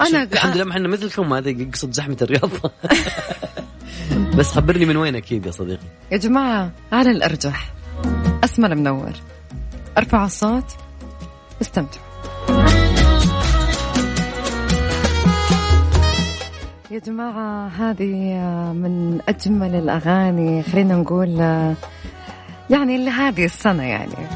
أنا 0.02 0.24
الحمد 0.24 0.56
لله 0.56 0.64
ما 0.64 0.74
حنا 0.74 0.88
مثلكم 0.88 1.34
هذا 1.34 1.50
يقصد 1.50 1.92
زحمة 1.92 2.18
الرياض. 2.22 2.50
بس 4.38 4.52
خبرني 4.52 4.86
من 4.86 4.98
وين 4.98 5.16
أكيد 5.16 5.46
يا 5.46 5.52
صديقي. 5.52 5.88
يا 6.12 6.18
جماعة 6.18 6.72
على 6.92 7.12
الأرجح. 7.12 7.74
اسمى 8.44 8.68
المنور 8.68 9.14
ارفعوا 9.98 10.26
الصوت. 10.26 10.76
استمتعوا. 11.62 12.11
يا 16.92 17.00
جماعة 17.00 17.68
هذه 17.68 18.34
من 18.74 19.20
أجمل 19.28 19.76
الأغاني 19.76 20.64
خلينا 20.64 20.96
نقول 20.96 21.30
يعني 22.70 23.06
لهذه 23.06 23.46
السنة 23.46 23.84
يعني. 23.84 24.28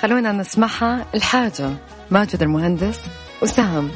خلونا 0.00 0.32
نسمعها 0.32 1.06
الحاجة. 1.14 1.70
ماجد 2.10 2.42
المهندس 2.42 3.00
وسام. 3.42 3.90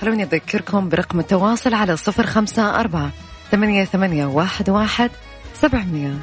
خلوني 0.00 0.22
أذكركم 0.22 0.88
برقم 0.88 1.20
التواصل 1.20 1.74
على 1.74 1.96
صفر 1.96 2.26
خمسة 2.26 2.80
أربعة 2.80 3.10
ثمانية 3.50 3.84
ثمانية 3.84 4.26
واحد 4.26 4.70
واحد 4.70 5.10
سبعمية. 5.54 6.14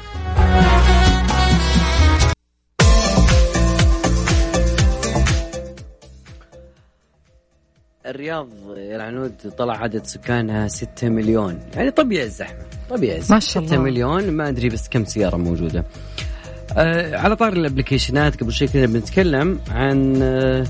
الرياض 8.08 8.48
يا 8.76 8.96
العنود 8.96 9.32
طلع 9.58 9.76
عدد 9.76 10.06
سكانها 10.06 10.68
6 10.68 11.08
مليون. 11.08 11.58
يعني 11.74 11.90
طبيعي 11.90 12.24
الزحمة 12.24 12.58
طبيعي 12.90 13.18
الزحمة. 13.18 13.34
ما 13.34 13.40
شاء 13.40 13.62
الله. 13.62 13.74
6 13.74 13.82
مليون 13.82 14.30
ما 14.30 14.48
أدري 14.48 14.68
بس 14.68 14.88
كم 14.88 15.04
سيارة 15.04 15.36
موجودة. 15.36 15.84
آه 16.76 17.16
على 17.16 17.36
طار 17.36 17.52
الابلكيشنات 17.52 18.40
قبل 18.40 18.52
شوي 18.52 18.68
كنا 18.68 18.86
بنتكلم 18.86 19.60
عن 19.70 20.22
آه 20.22 20.66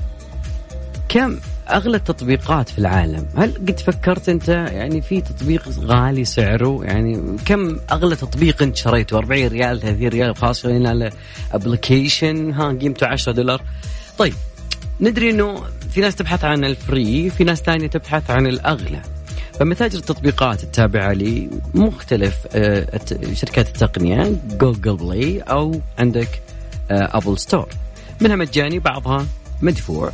كم 1.09 1.39
أغلى 1.71 1.97
التطبيقات 1.97 2.69
في 2.69 2.79
العالم. 2.79 3.27
هل 3.37 3.55
قد 3.55 3.81
فكرت 3.81 4.29
أنت؟ 4.29 4.49
يعني 4.49 5.03
في 5.03 5.21
تطبيق 5.21 5.69
غالي 5.69 6.25
سعره 6.25 6.85
يعني 6.85 7.37
كم 7.47 7.79
أغلى 7.93 8.17
تطبيق 8.17 8.63
أنت 8.63 8.77
شريته؟ 8.77 9.19
40 9.19 9.47
ريال 9.47 9.81
30 9.81 10.09
ريال 10.09 10.37
خلينا 10.37 10.89
على 10.89 11.11
application 11.53 12.51
ها 12.51 12.73
قيمته 12.73 13.07
10 13.07 13.33
دولار. 13.33 13.63
طيب 14.19 14.35
ندري 15.01 15.31
إنه 15.31 15.63
في 15.91 16.01
ناس 16.01 16.17
تبحث 16.17 16.45
عن 16.45 16.65
ال 16.65 16.78
free 16.78 17.31
في 17.31 17.45
ناس 17.45 17.61
ثانية 17.61 17.87
تبحث 17.87 18.31
عن 18.31 18.47
الأغلى. 18.47 19.03
فمتاجر 19.61 19.99
التطبيقات 19.99 20.65
التابعة 20.65 21.13
لمختلف 21.13 22.37
آه، 22.53 23.01
شركات 23.33 23.69
التقنية 23.69 24.37
Google 24.61 24.97
Play 24.97 25.41
أو 25.41 25.81
عندك 25.99 26.43
Apple 26.91 27.39
Store 27.39 27.69
منها 28.21 28.37
مجاني 28.37 28.79
بعضها 28.79 29.27
مدفوع. 29.63 30.13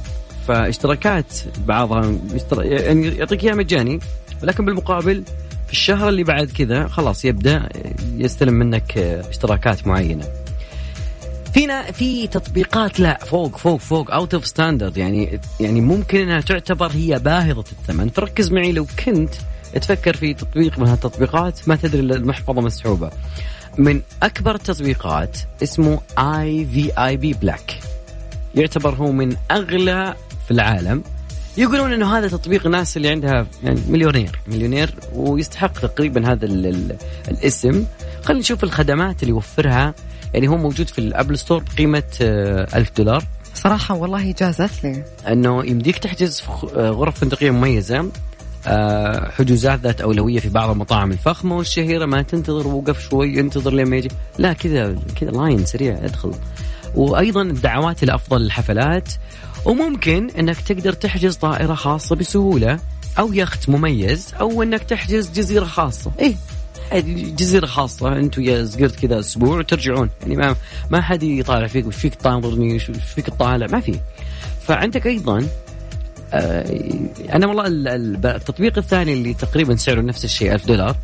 فاشتراكات 0.48 1.32
بعضها 1.66 2.18
يعني 2.58 3.06
يعطيك 3.08 3.44
إياها 3.44 3.54
مجاني 3.54 3.98
ولكن 4.42 4.64
بالمقابل 4.64 5.24
في 5.66 5.72
الشهر 5.72 6.08
اللي 6.08 6.24
بعد 6.24 6.50
كذا 6.50 6.88
خلاص 6.88 7.24
يبدأ 7.24 7.68
يستلم 8.16 8.54
منك 8.54 8.98
آه، 8.98 9.28
اشتراكات 9.30 9.86
معينة. 9.86 10.24
فينا 11.54 11.92
في 11.92 12.26
تطبيقات 12.26 13.00
لا 13.00 13.18
فوق 13.24 13.56
فوق 13.56 13.80
فوق 13.80 14.10
out 14.10 14.34
of 14.34 14.46
standard 14.46 14.96
يعني 14.96 15.40
يعني 15.60 15.80
ممكن 15.80 16.18
إنها 16.18 16.40
تعتبر 16.40 16.90
هي 16.92 17.18
باهظة 17.18 17.64
الثمن. 17.72 18.08
فركز 18.08 18.52
معي 18.52 18.72
لو 18.72 18.86
كنت 19.04 19.34
تفكر 19.74 20.16
في 20.16 20.34
تطبيق 20.34 20.78
من 20.78 20.86
هالتطبيقات 20.86 21.68
ما 21.68 21.76
تدري 21.76 22.00
المحفظة 22.00 22.60
مسحوبة. 22.60 23.10
من 23.78 24.00
أكبر 24.22 24.54
التطبيقات 24.54 25.38
اسمه 25.62 26.00
اي 26.18 26.66
VIP 26.66 26.92
Black 27.06 27.80
يعتبر 28.54 28.94
هو 28.94 29.12
من 29.12 29.36
أغلى 29.50 30.14
في 30.44 30.50
العالم. 30.50 31.02
يقولون 31.56 31.92
إنه 31.92 32.18
هذا 32.18 32.28
تطبيق 32.28 32.66
الناس 32.66 32.96
اللي 32.96 33.08
عندها 33.08 33.46
يعني 33.64 33.80
مليونير 33.88 34.38
مليونير 34.46 34.94
ويستحق 35.12 35.72
تقريبا 35.80 36.32
هذا 36.32 36.44
ال 36.44 36.66
ال 36.66 36.96
الاسم. 37.28 37.84
خلينا 38.22 38.40
نشوف 38.40 38.64
الخدمات 38.64 39.22
اللي 39.22 39.30
يوفرها 39.34 39.94
يعني 40.34 40.48
هو 40.48 40.56
موجود 40.56 40.88
في 40.88 40.98
ال 40.98 41.05
Apple 41.05 41.38
Store 41.38 41.62
بقيمة 41.74 42.02
آه، 42.22 42.76
ألف 42.76 42.90
دولار. 42.96 43.24
صراحة 43.54 43.94
والله 43.94 44.32
جازت 44.32 44.84
لي 44.84 45.04
أنه 45.28 45.64
يمديك 45.64 45.98
تحجز 45.98 46.42
آه، 46.76 46.90
غرف 46.90 47.18
فندقية 47.18 47.50
مميزة 47.50 48.10
آه، 48.66 49.30
حجوزات 49.30 49.80
ذات 49.80 50.00
اولويه 50.00 50.38
في 50.38 50.48
بعض 50.48 50.70
المطاعم 50.70 51.12
الفخمة 51.12 51.56
والشهيرة. 51.56 52.06
ما 52.06 52.22
تنتظر 52.22 52.66
وقف 52.68 53.08
شوي 53.08 53.40
انتظر 53.40 53.74
لين 53.74 53.88
ما 53.88 53.96
يجي. 53.96 54.08
لا 54.38 54.52
كذا 54.52 54.96
كذا 55.20 55.30
لاين 55.30 55.66
سريع 55.66 55.98
أدخل. 56.04 56.32
وأيضا 56.94 57.42
الدعوات 57.42 58.02
إلى 58.02 58.14
افضل 58.14 58.42
الحفلات 58.42 59.08
وممكن 59.64 60.30
إنك 60.38 60.60
تقدر 60.60 60.92
تحجز 60.92 61.36
طائرة 61.36 61.74
خاصة 61.74 62.16
بسهولة 62.16 62.78
أو 63.18 63.32
يخت 63.32 63.68
مميز 63.68 64.34
أو 64.40 64.62
إنك 64.62 64.82
تحجز 64.82 65.30
جزيرة 65.30 65.64
خاصة. 65.64 66.10
اي 66.20 66.36
جزيره 67.36 67.66
خاصه 67.66 68.16
أنتم 68.16 68.42
يا 68.42 68.62
زقرت 68.62 69.00
كذا 69.00 69.18
أسبوع 69.20 69.58
وترجعون 69.58 70.10
يعني 70.22 70.36
ما 70.36 70.56
ما 70.90 71.00
حد 71.00 71.22
يطالع 71.22 71.66
فيك 71.66 71.86
وش 71.86 71.96
فيك 71.96 72.14
تنظرني 72.14 72.74
وش 72.76 72.82
فيك 73.14 73.26
تطالع 73.26 73.66
ما 73.66 73.80
في. 73.80 73.94
فعندك 74.66 75.06
أيضا 75.06 75.46
آه 76.32 76.80
أنا 77.32 77.46
والله 77.46 77.66
ال- 77.66 77.88
ال- 77.88 78.26
التطبيق 78.26 78.78
الثاني 78.78 79.12
اللي 79.12 79.34
تقريبا 79.34 79.76
سعره 79.76 80.00
نفس 80.00 80.24
الشيء 80.24 80.52
1000 80.54 80.66
دولار. 80.66 80.96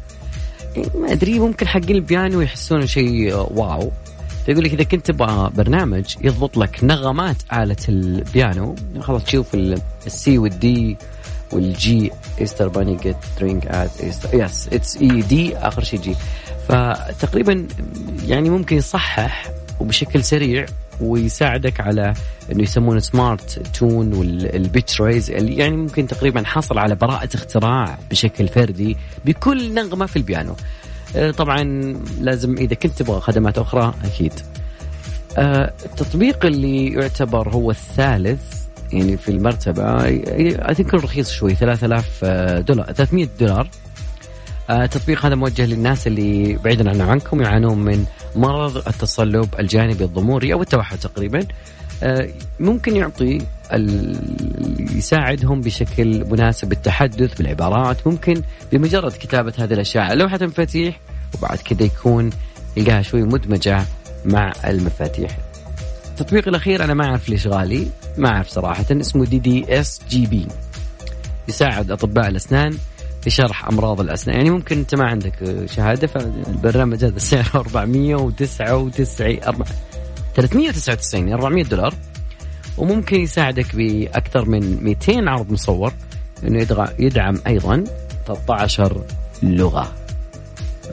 يعني 0.76 0.88
ما 0.94 1.12
أدري 1.12 1.38
ممكن 1.38 1.68
حقين 1.68 1.96
البيانو 1.96 2.40
يحسون 2.40 2.86
شيء 2.86 3.32
آه، 3.34 3.48
واو. 3.54 3.90
فيقول 4.46 4.64
لك 4.64 4.72
إذا 4.72 4.82
كنت 4.84 5.06
تبغى 5.10 5.50
برنامج 5.56 6.04
يضبط 6.20 6.56
لك 6.56 6.84
نغمات 6.84 7.36
آلة 7.52 7.76
البيانو. 7.88 8.74
خلاص 9.00 9.24
تشوف 9.24 9.54
ال- 9.54 9.80
السي 10.06 10.38
والدي 10.38 10.96
والجي 11.52 12.10
ايستر 12.40 12.68
باني 12.68 12.96
جيت 12.96 13.16
درينك 13.40 13.66
ات 13.66 14.00
ايستر 14.02 14.28
يس 14.34 14.68
اتس 14.72 14.96
اي 14.96 15.22
دي 15.22 15.56
آخر 15.56 15.84
شيء 15.84 16.00
جي 16.00 16.16
فتقريبا 16.68 17.66
يعني 18.26 18.50
ممكن 18.50 18.76
يصحح 18.76 19.50
وبشكل 19.80 20.24
سريع 20.24 20.66
ويساعدك 21.00 21.80
على 21.80 22.14
إنه 22.52 22.62
يسمونه 22.62 23.00
سمارت 23.00 23.62
تون 23.78 24.14
والبيتش 24.14 25.00
ريز 25.00 25.30
يعني 25.30 25.76
ممكن 25.76 26.06
تقريبا 26.06 26.42
حصل 26.44 26.78
على 26.78 26.94
براءة 26.94 27.28
اختراع 27.34 27.98
بشكل 28.10 28.48
فردي 28.48 28.96
بكل 29.24 29.74
نغمة 29.74 30.06
في 30.06 30.16
البيانو. 30.16 30.54
آه، 31.16 31.30
طبعا 31.30 31.62
لازم 32.20 32.54
إذا 32.58 32.74
كنت 32.74 32.92
تبغى 32.92 33.20
خدمات 33.20 33.58
أخرى 33.58 33.94
أكيد. 34.04 34.32
آه، 35.38 35.72
التطبيق 35.84 36.46
اللي 36.46 36.92
يعتبر 36.92 37.48
هو 37.48 37.70
الثالث 37.70 38.59
يعني 38.92 39.16
في 39.16 39.28
المرتبة 39.28 40.04
اي 40.04 40.74
ثينك 40.74 40.94
رخيص 40.94 41.30
شوي 41.30 41.54
3000 41.54 42.24
دولار 42.64 42.92
300 42.92 43.28
دولار. 43.40 43.68
آه، 44.70 44.84
التطبيق 44.84 45.26
هذا 45.26 45.34
موجه 45.34 45.66
للناس 45.66 46.06
اللي 46.06 46.58
بعيدا 46.64 46.90
عن 46.90 47.00
عنكم 47.00 47.42
يعانون 47.42 47.78
من 47.78 48.04
مرض 48.36 48.76
التصلب 48.76 49.48
الجانبي 49.58 50.04
الضموري 50.04 50.52
أو 50.52 50.62
التوحد 50.62 50.98
تقريبا. 50.98 51.46
آه، 52.02 52.28
ممكن 52.60 52.96
يعطي 52.96 53.38
يساعدهم 54.96 55.60
بشكل 55.60 56.24
مناسب 56.24 56.68
بالتحدث 56.68 57.34
بالعبارات. 57.34 58.06
ممكن 58.06 58.42
بمجرد 58.72 59.12
كتابة 59.12 59.52
هذه 59.58 59.72
الأشياء 59.72 60.04
على 60.04 60.14
لوحة 60.22 60.38
المفاتيح 60.42 61.00
وبعد 61.34 61.58
كذا 61.58 61.82
يكون 61.82 62.30
يلقاها 62.76 63.02
شوي 63.02 63.22
مدمجة 63.22 63.84
مع 64.24 64.52
المفاتيح. 64.66 65.38
التطبيق 66.10 66.48
الأخير 66.48 66.84
أنا 66.84 66.94
ما 66.94 67.04
أعرف 67.04 67.28
ليش 67.28 67.46
غالي. 67.46 67.86
ما 68.18 68.28
أعرف 68.28 68.48
صراحة 68.48 68.84
اسمه 68.90 69.24
DDS 69.24 70.00
GP 70.08 70.46
يساعد 71.48 71.90
أطباء 71.90 72.28
الأسنان 72.28 72.76
في 73.22 73.30
شرح 73.30 73.68
أمراض 73.68 74.00
الأسنان. 74.00 74.36
يعني 74.36 74.50
ممكن 74.50 74.78
أنت 74.78 74.94
ما 74.94 75.04
عندك 75.04 75.66
شهادة 75.66 76.06
فالبرنامج 76.06 77.04
هذا 77.04 77.18
سعره 77.18 77.56
499 77.60 79.40
أربع- 79.40 79.68
399 80.36 81.32
400 81.32 81.64
دولار. 81.64 81.94
وممكن 82.78 83.20
يساعدك 83.20 83.76
بأكثر 83.76 84.44
من 84.48 84.84
200 84.84 85.28
عرض 85.28 85.52
مصور 85.52 85.92
إنه 86.44 86.66
يدعم 86.98 87.38
أيضا 87.46 87.84
13 88.26 89.04
لغة. 89.42 89.92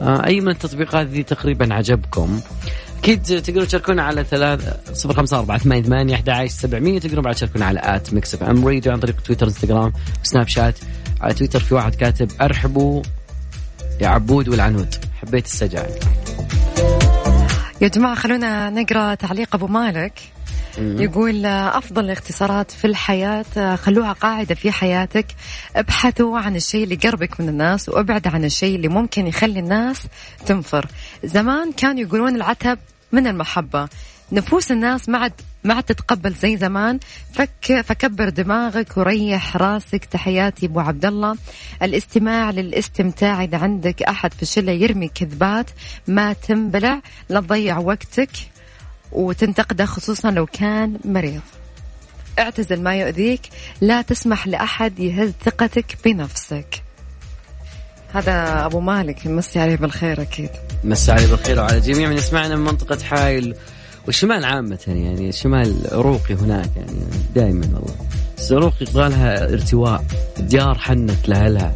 آه، 0.00 0.26
أي 0.26 0.40
من 0.40 0.48
التطبيقات 0.48 1.06
ذي 1.06 1.22
تقريبا 1.22 1.74
عجبكم. 1.74 2.40
أكيد 3.08 3.42
تقدروا 3.42 3.64
تشاركونا 3.64 4.02
على 4.02 4.24
ثلاث 4.24 4.92
صفر 4.92 5.14
خمسة 5.14 5.38
أربعة 5.38 5.58
ثمانية 5.58 5.82
ثمانية 5.82 6.14
أحد 6.14 6.28
عشر 6.28 6.52
سبعمية. 6.54 7.00
تقدرون 7.00 7.24
بعد 7.24 7.34
تشاركونا 7.34 7.66
على 7.66 7.80
at 7.82 8.14
Mix 8.14 8.34
FM 8.34 8.68
Radio 8.68 8.92
عن 8.92 9.00
طريق 9.00 9.20
تويتر 9.20 9.46
إنستغرام 9.46 9.92
و 10.24 10.48
Snapchat. 10.48 10.78
على 11.20 11.34
تويتر 11.34 11.60
في 11.60 11.74
واحد 11.74 11.94
كاتب 11.94 12.30
أرحبوا 12.40 13.02
يا 14.00 14.08
عبود 14.08 14.48
والعنود. 14.48 14.94
حبيت 15.22 15.46
السجع 15.46 15.86
يا 17.80 17.88
جماعة 17.88 18.14
خلونا 18.14 18.70
نقرأ 18.70 19.14
تعليق 19.14 19.54
أبو 19.54 19.66
مالك. 19.66 20.12
يقول 20.78 21.46
أفضل 21.46 22.04
الاختصارات 22.04 22.70
في 22.70 22.86
الحياة 22.86 23.76
خلوها 23.76 24.12
قاعدة 24.12 24.54
في 24.54 24.72
حياتك. 24.72 25.26
ابحثوا 25.76 26.38
عن 26.38 26.56
الشيء 26.56 26.84
اللي 26.84 26.94
يقربك 26.94 27.40
من 27.40 27.48
الناس 27.48 27.88
وأبعد 27.88 28.28
عن 28.28 28.44
الشيء 28.44 28.76
اللي 28.76 28.88
ممكن 28.88 29.26
يخلي 29.26 29.60
الناس 29.60 30.06
تنفر. 30.46 30.86
زمان 31.24 31.72
كانوا 31.72 32.00
يقولون 32.00 32.36
العتب 32.36 32.78
من 33.12 33.26
المحبة. 33.26 33.88
نفوس 34.32 34.72
الناس 34.72 35.08
ما 35.08 35.18
عاد 35.18 35.32
ما 35.64 35.74
عاد 35.74 35.82
تتقبل 35.82 36.34
زي 36.34 36.56
زمان. 36.56 36.98
فك 37.32 37.80
فكبر 37.84 38.28
دماغك 38.28 38.96
وريح 38.96 39.56
راسك. 39.56 40.04
تحياتي 40.04 40.66
أبو 40.66 40.80
عبد 40.80 41.04
الله 41.04 41.36
الاستماع 41.82 42.50
للاستمتاع 42.50 43.44
إذا 43.44 43.58
عندك 43.58 44.02
أحد 44.02 44.32
في 44.32 44.42
الشلة 44.42 44.72
يرمي 44.72 45.08
كذبات 45.08 45.70
ما 46.06 46.32
تنبلع. 46.32 47.00
لا 47.28 47.40
تضيع 47.40 47.78
وقتك 47.78 48.30
وتنتقده 49.12 49.84
خصوصا 49.84 50.30
لو 50.30 50.46
كان 50.46 50.98
مريض. 51.04 51.42
اعتزل 52.38 52.82
ما 52.82 52.94
يؤذيك. 52.96 53.40
لا 53.80 54.02
تسمح 54.02 54.46
لأحد 54.46 54.98
يهز 54.98 55.32
ثقتك 55.44 55.96
بنفسك. 56.04 56.82
هذا 58.12 58.64
أبو 58.66 58.80
مالك 58.80 59.26
يمسي 59.26 59.60
عليه 59.60 59.76
بالخير 59.76 60.22
أكيد. 60.22 60.50
مسا 60.84 61.12
علي 61.12 61.26
بالخير 61.26 61.58
وعلى 61.58 61.80
جميع 61.80 62.08
من 62.08 62.16
يسمعنا 62.16 62.56
من 62.56 62.64
منطقة 62.64 63.04
حايل 63.04 63.54
والشمال 64.06 64.44
عامة 64.44 64.78
يعني 64.86 65.28
الشمال 65.28 65.86
عروقي 65.92 66.34
هناك 66.34 66.70
يعني 66.76 67.00
دائما 67.34 67.66
والله. 67.66 67.96
بس 68.38 68.50
يبغى 68.80 69.08
لها 69.08 69.52
ارتواء 69.52 70.04
ديار 70.38 70.78
حنت 70.78 71.28
لأهلها. 71.28 71.74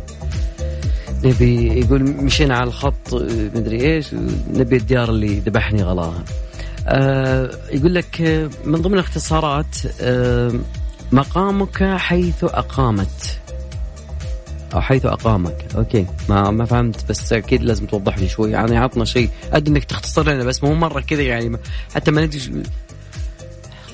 نبي 1.24 1.80
يقول 1.80 2.02
مشينا 2.02 2.56
على 2.56 2.68
الخط 2.68 3.14
مدري 3.54 3.94
إيش 3.94 4.14
نبي 4.54 4.76
الديار 4.76 5.10
اللي 5.10 5.40
ذبحني 5.40 5.82
غلاها. 5.82 6.24
آه 6.86 7.50
يقول 7.70 7.94
لك 7.94 8.22
آه، 8.22 8.50
من 8.64 8.82
ضمن 8.82 8.94
الاختصارات 8.94 9.76
آه 10.00 10.52
مقامك 11.12 11.84
حيث 11.96 12.44
أقامت. 12.44 13.41
أو 14.74 14.80
حيث 14.80 15.06
أقامك. 15.06 15.66
أوكي. 15.76 16.06
ما 16.28 16.50
ما 16.50 16.64
فهمت 16.64 17.08
بس 17.08 17.32
أكيد 17.32 17.62
لازم 17.62 17.86
توضح 17.86 18.18
لي 18.18 18.28
شوي. 18.28 18.50
يعني 18.50 18.76
عطنا 18.76 19.04
شيء. 19.04 19.30
أدري 19.52 19.70
إنك 19.70 19.84
تختصر 19.84 20.30
لنا 20.30 20.44
بس 20.44 20.64
مو 20.64 20.74
مرة 20.74 21.00
كذا 21.00 21.22
يعني. 21.22 21.58
حتى 21.94 22.10
ما 22.10 22.26
ندري 22.26 22.62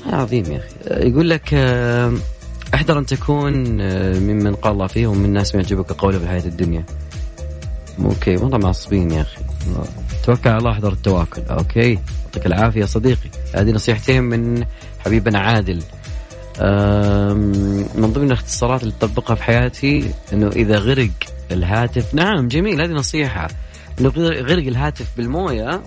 عظيم 0.06 0.44
يا 0.52 0.58
أخي. 0.58 1.08
يقول 1.08 1.30
لك 1.30 1.50
آه، 1.54 2.12
أحذر 2.74 2.98
أن 2.98 3.06
تكون 3.06 3.80
آه، 3.80 4.18
ممن 4.18 4.54
قال 4.54 4.72
الله 4.72 4.86
فيهم 4.86 5.18
من 5.18 5.24
الناس 5.24 5.54
ما 5.54 5.60
يعجبك 5.60 5.92
قوله 5.92 6.18
في 6.18 6.24
الحياة 6.24 6.46
الدنيا. 6.46 6.84
okay. 8.04 8.36
والله 8.36 8.58
معصبين 8.58 9.10
يا 9.10 9.22
أخي. 9.22 9.40
توكل 10.24 10.50
على 10.50 10.58
الله 10.58 10.72
أحذر 10.72 10.92
التواكل. 10.92 11.42
okay. 11.50 11.98
يعطيك 12.24 12.46
العافية 12.46 12.84
صديقي. 12.84 13.30
هذه 13.54 13.70
نصيحتين 13.70 14.22
من 14.22 14.64
حبيبنا 14.98 15.38
عادل. 15.38 15.82
من 17.94 18.12
ضمن 18.12 18.26
الاختصارات 18.26 18.82
اللي 18.82 18.94
تطبقها 19.00 19.34
في 19.34 19.42
حياتي 19.42 20.10
إنه 20.32 20.48
إذا 20.48 20.78
غرق 20.78 21.10
الهاتف 21.52 22.14
نعم 22.14 22.48
جميل 22.48 22.80
هذه 22.80 22.90
نصيحة. 22.90 23.48
إنه 24.00 24.08
غرق 24.18 24.66
الهاتف 24.66 25.06
بالموية 25.16 25.82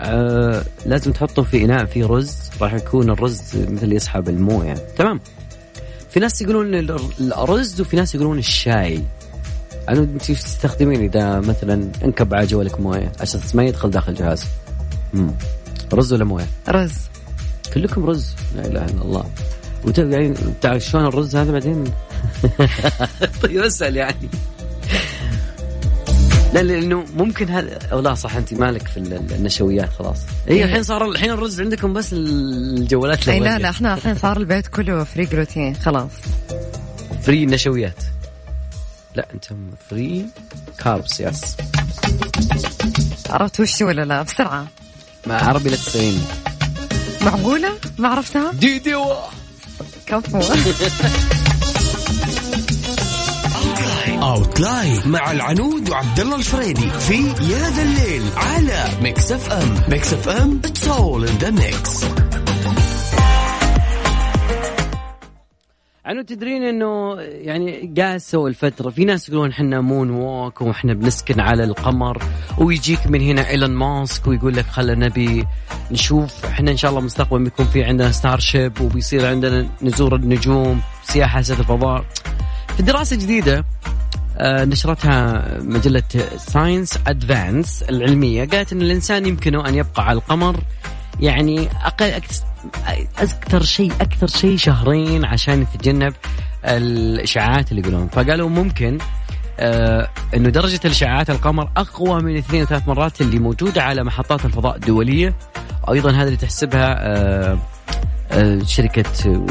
آه 0.00 0.64
لازم 0.86 1.12
تحطه 1.12 1.42
في 1.42 1.64
إناء 1.64 1.84
فيه 1.84 2.04
رز 2.06 2.36
راح 2.60 2.74
يكون 2.74 3.10
الرز 3.10 3.42
مثل 3.56 3.92
يسحب 3.92 4.28
الموية. 4.28 4.74
تمام. 4.74 5.20
في 6.10 6.20
ناس 6.20 6.42
يقولون 6.42 6.74
ال- 6.74 7.32
الرز 7.32 7.80
وفي 7.80 7.96
ناس 7.96 8.14
يقولون 8.14 8.38
الشاي. 8.38 9.02
أنا 9.88 10.00
انت 10.00 10.32
تستخدمين 10.32 11.00
إذا 11.00 11.40
مثلا 11.40 11.90
انكب 12.04 12.34
على 12.34 12.46
جوالك 12.46 12.80
موية؟ 12.80 13.12
عشان 13.20 13.40
ما 13.54 13.64
يدخل 13.64 13.90
داخل 13.90 14.12
الجهاز. 14.12 14.44
رز 15.94 16.12
ولا 16.12 16.24
موية؟ 16.24 16.46
رز. 16.68 16.94
كلكم 17.74 18.04
رز. 18.06 18.34
لا 18.56 18.66
إله 18.66 18.84
إلا 18.84 19.02
الله. 19.02 19.24
يعني 19.98 20.34
تعرف 20.60 20.82
شلون 20.82 21.06
الرز 21.06 21.36
هذا 21.36 21.52
بعدين؟ 21.52 21.84
طيب 23.42 23.60
اسأل 23.60 23.96
يعني. 23.96 24.28
لا 26.54 26.62
لأنه 26.62 27.04
ممكن 27.16 27.48
هذا 27.48 27.78
أو 27.92 28.00
لا 28.00 28.14
صح 28.14 28.36
أنت 28.36 28.54
مالك 28.54 28.88
في 28.88 28.96
ال- 28.96 29.32
النشويات 29.32 29.88
خلاص. 29.98 30.18
هي 30.48 30.64
الحين 30.64 30.82
صار 30.82 31.08
الحين 31.10 31.30
الرز 31.30 31.60
عندكم 31.60 31.92
بس 31.92 32.12
الجوالات 32.12 33.28
أي 33.28 33.40
لا. 33.40 33.58
لا 33.58 33.70
إحنا 33.70 33.94
الحين 33.94 34.14
صار 34.18 34.36
البيت 34.36 34.66
كله 34.66 35.04
free 35.04 35.24
gluten 35.24 35.76
خلاص. 35.76 36.10
free 37.22 37.46
نشويات. 37.46 38.02
لا 39.14 39.26
أنتم 39.34 39.56
free 39.90 40.26
carbs 40.78 41.20
yes 41.20 41.56
عرفت 43.30 43.60
وش 43.60 43.82
ولا 43.82 44.04
لا؟ 44.04 44.22
بسرعة. 44.22 44.66
مع 45.26 45.34
عربي 45.34 45.70
لا 45.70 45.76
تساليني 45.76 46.20
معقولة؟ 47.22 47.68
ما 47.98 48.08
عرفتها؟ 48.08 48.52
دي 48.52 48.78
دي 48.78 48.94
كفو. 50.06 50.40
outline 54.22 55.08
مع 55.08 55.32
العنود 55.32 55.90
وعبد 55.90 56.20
الله 56.20 56.36
الفريدي 56.36 56.90
في 56.90 57.14
يا 57.26 57.70
ذا 57.70 57.82
الليل 57.82 58.22
على 58.36 58.84
ميكس 59.02 59.32
اف 59.32 59.52
ام 59.52 59.74
ميكس 59.88 60.12
اف 60.12 60.28
ام 60.28 60.60
اتس 60.64 60.88
اول 60.88 61.28
ان 61.28 61.38
ذا 61.38 61.50
ميكس 61.50 62.04
عنو 66.06 66.22
تدرين 66.22 66.62
إنه 66.62 67.20
يعني 67.20 67.94
قاسوا 67.98 68.48
الفترة 68.48 68.90
في 68.90 69.04
ناس 69.04 69.28
يقولون 69.28 69.50
إحنا 69.50 69.80
moonwalk 69.80 70.60
وإحنا 70.60 70.94
بنسكن 70.94 71.40
على 71.40 71.64
القمر 71.64 72.22
ويجيك 72.58 73.06
من 73.06 73.20
هنا 73.20 73.48
إيلون 73.48 73.70
ماسك 73.70 74.26
ويقول 74.26 74.56
لك 74.56 74.66
خلينا 74.66 75.06
نبي 75.06 75.46
نشوف 75.90 76.44
إحنا 76.44 76.70
إن 76.70 76.76
شاء 76.76 76.90
الله 76.90 77.00
مستقبلا 77.00 77.44
بيكون 77.44 77.66
في 77.66 77.84
عندنا 77.84 78.10
Starship 78.10 78.80
وبيصير 78.80 79.26
عندنا 79.26 79.68
نزور 79.82 80.14
النجوم 80.16 80.80
سياحة 81.04 81.38
الفضاء. 81.38 82.04
في 82.76 82.82
دراسة 82.82 83.16
جديدة 83.16 83.64
آه، 84.38 84.64
نشرتها 84.64 85.44
مجلة 85.60 86.02
Science 86.36 86.98
Advances 87.06 87.82
العلمية 87.82 88.44
قالت 88.44 88.72
أن 88.72 88.82
الإنسان 88.82 89.26
يمكنه 89.26 89.68
أن 89.68 89.74
يبقى 89.74 90.06
على 90.08 90.16
القمر 90.18 90.56
يعني 91.20 91.68
أقل 91.84 92.12
أكثر 93.18 93.62
شيء 93.62 93.92
أكثر 94.00 94.26
شيء 94.26 94.56
شهرين 94.56 95.24
عشان 95.24 95.62
يتجنب 95.62 96.14
الإشعاعات 96.64 97.70
اللي 97.70 97.82
يقولون. 97.82 98.08
فقالوا 98.08 98.48
ممكن 98.48 98.98
آه 99.58 100.08
إنه 100.34 100.48
درجة 100.48 100.80
الاشعاعات 100.84 101.30
القمر 101.30 101.68
أقوى 101.76 102.22
من 102.22 102.36
اثنين 102.36 102.62
وثلاث 102.62 102.88
مرات 102.88 103.20
اللي 103.20 103.38
موجودة 103.38 103.82
على 103.82 104.04
محطات 104.04 104.44
الفضاء 104.44 104.76
الدولية. 104.76 105.34
أيضا 105.90 106.10
هذا 106.10 106.24
اللي 106.24 106.36
تحسبها 106.36 106.96
آه 106.98 107.58
آه 108.32 108.58
شركة 108.66 109.46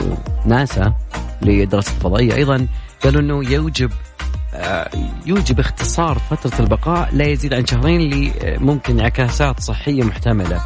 ناسا 0.45 0.93
للدراسه 1.41 1.91
الفضائية. 1.91 2.36
أيضا 2.36 2.67
قالوا 3.04 3.21
إنه 3.21 3.51
يوجب 3.51 3.91
آه، 4.58 4.89
يوجب 5.25 5.60
اختصار 5.60 6.19
فترة 6.30 6.60
البقاء 6.60 7.10
لا 7.13 7.25
يزيد 7.25 7.54
عن 7.54 7.65
شهرين 7.65 8.32
لممكن 8.43 8.99
انعكاسات 8.99 9.60
صحية 9.60 10.04
محتملة. 10.04 10.62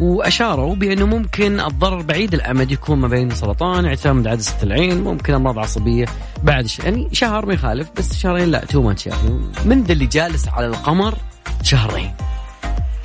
وأشاروا 0.00 0.74
بأنه 0.74 1.06
ممكن 1.06 1.60
الضرر 1.60 2.02
بعيد 2.02 2.34
الأمد 2.34 2.70
يكون 2.70 2.98
ما 2.98 3.08
بين 3.08 3.30
سرطان 3.30 3.86
اعتماد 3.86 4.26
عدسة 4.26 4.56
العين 4.62 5.04
ممكن 5.04 5.34
أمراض 5.34 5.58
عصبية 5.58 6.06
بعد 6.42 6.66
ش... 6.66 6.78
يعني 6.78 7.08
شهر 7.12 7.46
ما 7.46 7.54
يخالف 7.54 7.88
بس 7.96 8.14
شهرين 8.16 8.50
لا 8.50 8.64
تو 8.64 8.82
ماتش 8.82 9.06
يعني. 9.06 9.40
من 9.64 9.82
ذا 9.82 9.92
اللي 9.92 10.06
جالس 10.06 10.48
على 10.48 10.66
القمر 10.66 11.14
شهرين. 11.62 12.14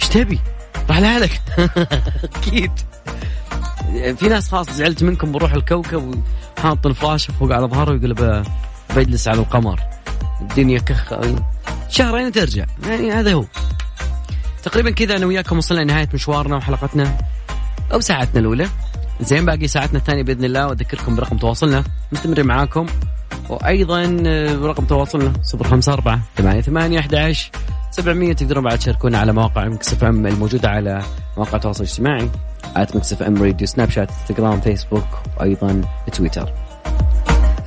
إيش 0.01 0.09
تبي؟ 0.09 0.39
راح 0.89 0.99
لك 0.99 1.41
أكيد. 2.35 2.71
في 4.17 4.29
ناس 4.29 4.49
خلاص 4.49 4.69
زعلت 4.69 5.03
منكم 5.03 5.31
بروح 5.31 5.53
الكوكب 5.53 6.23
وحاط 6.57 6.87
الفلاشة 6.87 7.31
فوق 7.31 7.53
على 7.53 7.65
ظهره 7.65 7.91
ويقول 7.91 8.43
بجلس 8.95 9.27
على 9.27 9.39
القمر. 9.39 9.79
الدنيا 10.41 10.79
كخ 10.79 11.13
شهرين 11.89 12.31
ترجع 12.31 12.65
يعني 12.87 13.11
هذا 13.11 13.33
هو. 13.33 13.45
تقريبا 14.63 14.91
كذا 14.91 15.17
أنا 15.17 15.25
وياكم 15.25 15.57
وصلنا 15.57 15.81
لنهاية 15.81 16.09
مشوارنا 16.13 16.55
وحلقتنا 16.55 17.17
أو 17.93 17.99
ساعتنا 17.99 18.39
الأولى. 18.39 18.67
زين 19.21 19.45
باقي 19.45 19.67
ساعتنا 19.67 19.99
الثانية 19.99 20.23
بإذن 20.23 20.43
الله. 20.43 20.67
وأذكركم 20.67 21.15
برقم 21.15 21.37
تواصلنا. 21.37 21.83
مستمرين 22.11 22.45
معاكم. 22.45 22.85
وأيضا 23.49 24.23
آه، 24.25 24.55
برقم 24.55 24.85
تواصلنا 24.85 25.33
054 25.53 26.21
88 26.35 26.99
11 26.99 27.51
700 27.91 28.33
تقدرون 28.33 28.63
بعد 28.63 28.77
تشاركونا 28.77 29.17
على 29.17 29.33
مواقع 29.33 29.67
Mix 29.67 29.93
FM 29.93 30.27
الموجودة 30.27 30.69
على 30.69 31.01
مواقع 31.37 31.55
التواصل 31.55 31.83
الاجتماعي. 31.83 32.29
at 32.75 32.95
FM 32.95 33.43
Radio 33.43 33.67
سناب 33.67 33.89
شات 33.89 34.09
إنستغرام 34.11 34.61
فيسبوك 34.61 35.07
وأيضا 35.37 35.81
تويتر. 36.13 36.53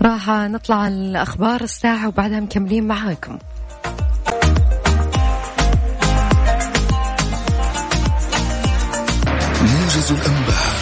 راح 0.03 0.31
نطلع 0.31 0.89
الأخبار 0.89 1.61
الساعة 1.61 2.09
وبعدها 2.09 2.41
مكملين 2.41 2.87
معاكم. 2.87 3.39
موجز 10.07 10.21
الأنباء 10.21 10.75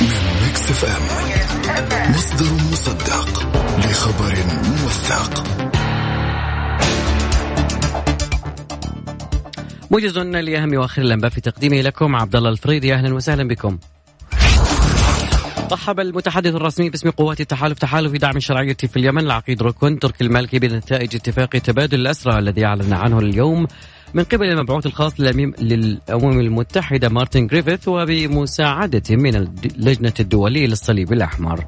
من 0.00 0.46
Mix 0.46 0.70
FM. 0.70 2.12
مصدر 2.14 2.52
مصدق 2.72 3.28
لخبر 3.78 4.34
موثق. 4.82 5.44
موجز 9.90 10.18
لاهم 10.18 10.76
وآخر 10.76 11.02
الأنباء 11.02 11.30
في 11.30 11.40
تقديمه 11.40 11.80
لكم. 11.80 12.16
عبد 12.16 12.36
الله 12.36 12.50
الفريدي 12.50 12.94
أهلا 12.94 13.14
وسهلا 13.14 13.48
بكم. 13.48 13.78
رحب 15.72 16.00
المتحدث 16.00 16.54
الرسمي 16.54 16.90
باسم 16.90 17.10
قوات 17.10 17.40
التحالف 17.40 17.78
تحالف 17.78 18.12
دعم 18.12 18.36
الشرعية 18.36 18.76
في 18.76 18.96
اليمن 18.96 19.24
العقيد 19.24 19.62
ركن 19.62 19.98
تركي 19.98 20.24
المالكي 20.24 20.58
بنتائج 20.58 21.14
اتفاق 21.14 21.48
تبادل 21.48 22.00
الأسرى 22.00 22.38
الذي 22.38 22.64
أعلن 22.64 22.92
عنه 22.92 23.18
اليوم 23.18 23.66
من 24.14 24.24
قبل 24.24 24.46
المبعوث 24.46 24.86
الخاص 24.86 25.12
للأمم- 25.12 25.60
المتحدة 26.10 27.08
مارتن 27.08 27.46
جريفيث 27.46 27.88
وبمساعدة 27.88 29.02
من 29.10 29.36
اللجنة 29.36 30.12
الدولية 30.20 30.66
للصليب 30.66 31.12
الأحمر. 31.12 31.64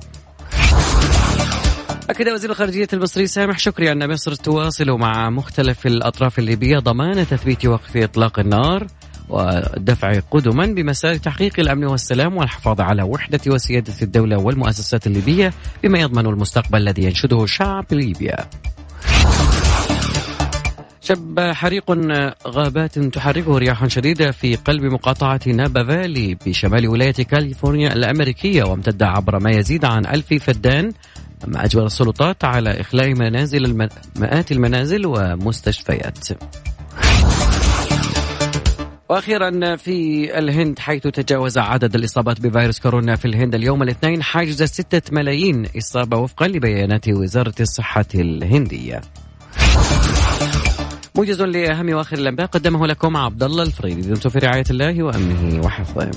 أكد 2.10 2.28
وزير 2.28 2.50
الخارجية 2.50 2.88
المصري 2.92 3.26
سامح 3.26 3.58
شكري 3.58 3.92
أن 3.92 4.10
مصر 4.12 4.34
تواصل 4.34 4.90
مع 4.90 5.30
مختلف 5.30 5.86
الأطراف 5.86 6.38
الليبية 6.38 6.78
ضمان 6.78 7.26
تثبيت 7.26 7.66
وقف 7.66 7.96
إطلاق 7.96 8.38
النار 8.38 8.86
ودفع 9.28 10.12
قدما 10.30 10.66
بمسار 10.66 11.16
تحقيق 11.16 11.60
الأمن 11.60 11.84
والسلام 11.84 12.36
والحفاظ 12.36 12.80
على 12.80 13.02
وحدة 13.02 13.40
وسيادة 13.46 13.94
الدولة 14.02 14.38
والمؤسسات 14.38 15.06
الليبية 15.06 15.52
بما 15.82 15.98
يضمن 15.98 16.26
المستقبل 16.26 16.78
الذي 16.78 17.04
ينشده 17.04 17.46
شعب 17.46 17.84
ليبيا 17.92 18.36
شب 21.06 21.40
حريق 21.40 21.90
غابات 22.46 22.98
تحركه 22.98 23.58
رياح 23.58 23.86
شديدة 23.86 24.30
في 24.30 24.56
قلب 24.56 24.82
مقاطعة 24.82 25.40
نابا 25.46 25.84
فالي 25.84 26.34
بشمال 26.46 26.88
ولاية 26.88 27.12
كاليفورنيا 27.12 27.92
الأمريكية 27.92 28.64
وامتد 28.64 29.02
عبر 29.02 29.38
ما 29.38 29.50
يزيد 29.50 29.84
عن 29.84 30.06
ألف 30.06 30.34
فدان 30.34 30.92
أما 31.44 31.64
أجبر 31.64 31.86
السلطات 31.86 32.44
على 32.44 32.80
إخلاء 32.80 33.14
منازل 33.14 33.64
الم... 33.64 33.88
مئات 34.16 34.52
المنازل 34.52 35.06
ومستشفيات 35.06 36.28
وأخيرا 39.08 39.76
في 39.76 40.38
الهند 40.38 40.78
حيث 40.78 41.02
تجاوز 41.02 41.58
عدد 41.58 41.94
الإصابات 41.94 42.40
بفيروس 42.40 42.80
كورونا 42.80 43.16
في 43.16 43.24
الهند 43.24 43.54
اليوم 43.54 43.82
الاثنين 43.82 44.22
حاجز 44.22 44.62
ستة 44.62 45.14
ملايين 45.14 45.66
إصابة 45.78 46.16
وفقا 46.16 46.48
لبيانات 46.48 47.08
وزارة 47.08 47.54
الصحة 47.60 48.06
الهندية. 48.14 49.00
موجز 51.16 51.42
لاهم 51.42 51.94
وآخر 51.94 52.18
الأنباء 52.18 52.46
قدمه 52.46 52.86
لكم 52.86 53.16
عبد 53.16 53.42
الله 53.42 53.62
الفريدي 53.62 54.00
دمتم 54.02 54.30
في 54.30 54.38
رعاية 54.38 54.64
الله 54.70 55.02
وأمنه 55.02 55.64
وحفظه. 55.64 56.10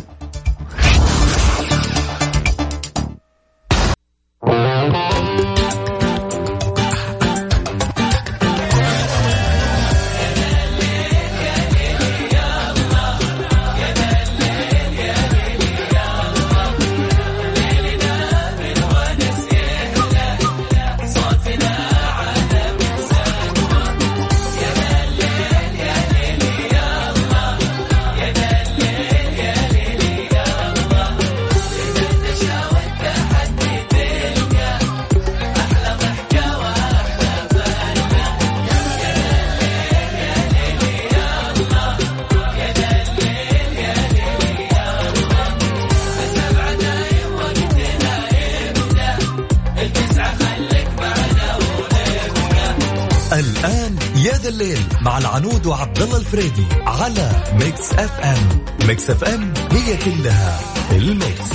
الآن 53.40 53.96
يا 54.16 54.34
ذا 54.34 54.50
الليل 54.50 54.80
مع 55.02 55.18
العنود 55.18 55.66
وعبد 55.66 56.02
الله 56.02 56.18
الفريدي 56.18 56.66
على 56.88 57.32
Mix 57.54 57.94
FM 57.94 58.66
Mix 58.88 59.10
FM 59.10 59.54
هي 59.72 59.98
كلها 59.98 60.60
ال 60.92 61.03
mix. 61.03 61.50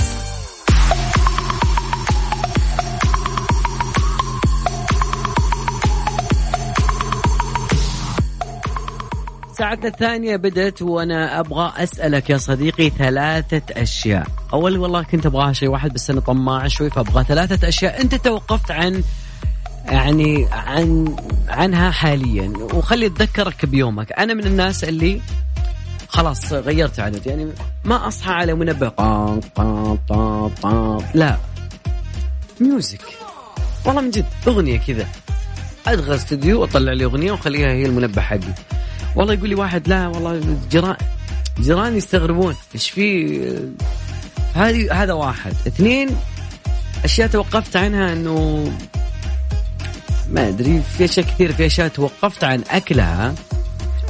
ساعتنا 9.57 9.87
الثانية 9.87 10.35
بدت 10.35 10.81
وأنا 10.81 11.39
أبغى 11.39 11.73
أسألك 11.77 12.29
يا 12.29 12.37
صديقي 12.37 12.89
ثلاثة 12.89 13.81
أشياء. 13.81 14.27
أول 14.53 14.77
والله 14.77 15.03
كنت 15.03 15.25
أبغاها 15.25 15.53
شيء 15.53 15.69
واحد 15.69 15.93
بس 15.93 16.09
أنا 16.09 16.19
طماع 16.19 16.67
شوي 16.67 16.89
فأبغى 16.89 17.23
ثلاثة 17.23 17.67
أشياء 17.67 18.01
أنت 18.01 18.15
توقفت 18.15 18.71
عن 18.71 19.03
يعني 19.87 20.47
عن 20.51 21.15
عنها 21.47 21.91
حاليا. 21.91 22.53
وخلي 22.73 23.09
تذكرك 23.09 23.65
بيومك. 23.65 24.11
أنا 24.11 24.33
من 24.33 24.45
الناس 24.45 24.83
اللي 24.83 25.21
خلاص 26.07 26.53
غيرت 26.53 26.99
عدد 26.99 27.27
يعني 27.27 27.47
ما 27.83 28.07
أصحى 28.07 28.31
على 28.31 28.53
منبه. 28.53 28.89
طام 28.89 29.39
طام 29.55 29.99
طام 30.09 30.47
طام 30.47 31.01
لا. 31.13 31.37
ميوزك. 32.59 33.01
والله 33.85 34.01
من 34.01 34.11
جد 34.11 34.25
أغنية 34.47 34.77
كذا. 34.77 35.07
ادخل 35.87 36.13
استوديو 36.13 36.61
واطلع 36.61 36.93
لي 36.93 37.05
أغنية 37.05 37.31
وأخليها 37.31 37.67
هي 37.67 37.85
المنبه 37.85 38.21
حقي. 38.21 38.53
والله 39.15 39.33
يقول 39.33 39.49
لي 39.49 39.55
واحد 39.55 39.87
لا 39.87 40.07
والله 40.07 40.57
جيران 40.71 40.97
جيران 41.59 41.97
يستغربون. 41.97 42.55
إيش 42.75 42.89
في؟ 42.89 43.39
هذه 44.55 45.03
هذا 45.03 45.13
واحد. 45.13 45.53
اثنين 45.67 46.09
أشياء 47.03 47.27
توقفت 47.27 47.75
عنها 47.75 48.13
إنه 48.13 48.71
ما 50.31 50.47
أدري 50.47 50.81
في 50.97 51.05
أشياء 51.05 51.25
كثير 51.25 51.53
في 51.53 51.65
أشياء 51.65 51.87
توقفت 51.87 52.43
عن 52.43 52.63
أكلها 52.69 53.35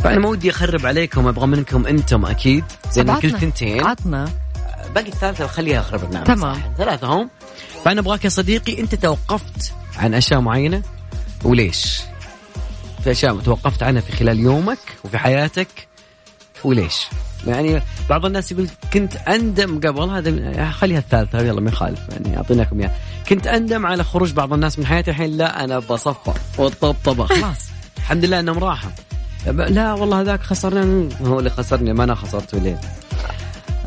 فأنا 0.04 0.20
ما 0.20 0.30
ودي 0.30 0.50
أخرب 0.50 0.86
عليكم 0.86 1.28
أبغى 1.28 1.48
منكم 1.48 1.88
أنتم 1.88 2.26
أكيد 2.26 2.64
زي 2.92 3.04
ما 3.04 3.14
عطنا. 3.14 3.32
قلت 3.32 3.42
تنتين 3.42 3.84
عطنا 3.84 4.30
باقي 4.96 5.08
الثالثة 5.08 5.48
خليها 5.48 5.80
أخرب 5.80 6.14
نعم 6.14 6.24
تمام. 6.24 6.56
صح. 6.56 6.62
ثلاثة 6.78 7.08
هم 7.08 7.30
فأنا 7.86 8.00
أبغاك 8.02 8.24
يا 8.24 8.30
صديقي 8.30 8.80
أنت 8.80 8.96
توقفت 8.96 9.74
عن 9.98 10.14
أشياء 10.14 10.40
معينة 10.40 10.82
وليش؟ 11.44 12.02
في 13.04 13.12
أشياء 13.12 13.40
توقفت 13.40 13.84
عنها 13.84 14.02
في 14.02 14.12
خلال 14.12 14.40
يومك 14.40 14.78
وفي 15.04 15.18
حياتك 15.18 15.68
وليش؟ 16.64 17.08
يعني 17.48 17.82
بعض 18.10 18.26
الناس 18.26 18.52
يقول 18.52 18.68
كنت 18.94 19.16
أندم 19.16 19.80
قبل 19.80 20.10
هذا 20.10 20.70
خليها 20.72 21.00
الثالثة 21.00 21.42
يلا 21.42 21.62
ما 21.62 21.70
يخالف 21.70 22.00
يعني 22.10 22.38
أعطيناكم 22.38 22.80
إياها. 22.80 22.92
كنت 23.30 23.48
أندم 23.48 23.86
على 23.86 24.04
خروج 24.04 24.32
بعض 24.32 24.54
الناس 24.54 24.80
من 24.80 24.86
حياتي 24.86 25.12
الحين 25.12 25.38
لا 25.38 25.64
أنا 25.64 25.80
بصفر 25.80 26.34
والطبطبة 26.58 27.26
خلاص. 27.36 27.70
الحمد 27.98 28.26
لله 28.26 28.40
أنهم 28.40 28.60
راحوا. 28.60 28.90
لا 29.48 29.94
والله 29.94 30.22
هذاك 30.22 30.42
خسرنا 30.44 31.10
هو 31.26 31.40
اللي 31.40 31.50
خسرني 31.50 31.94
ما 31.94 32.04
أنا 32.04 32.16
خسرته 32.16 32.58
ليه 32.60 32.82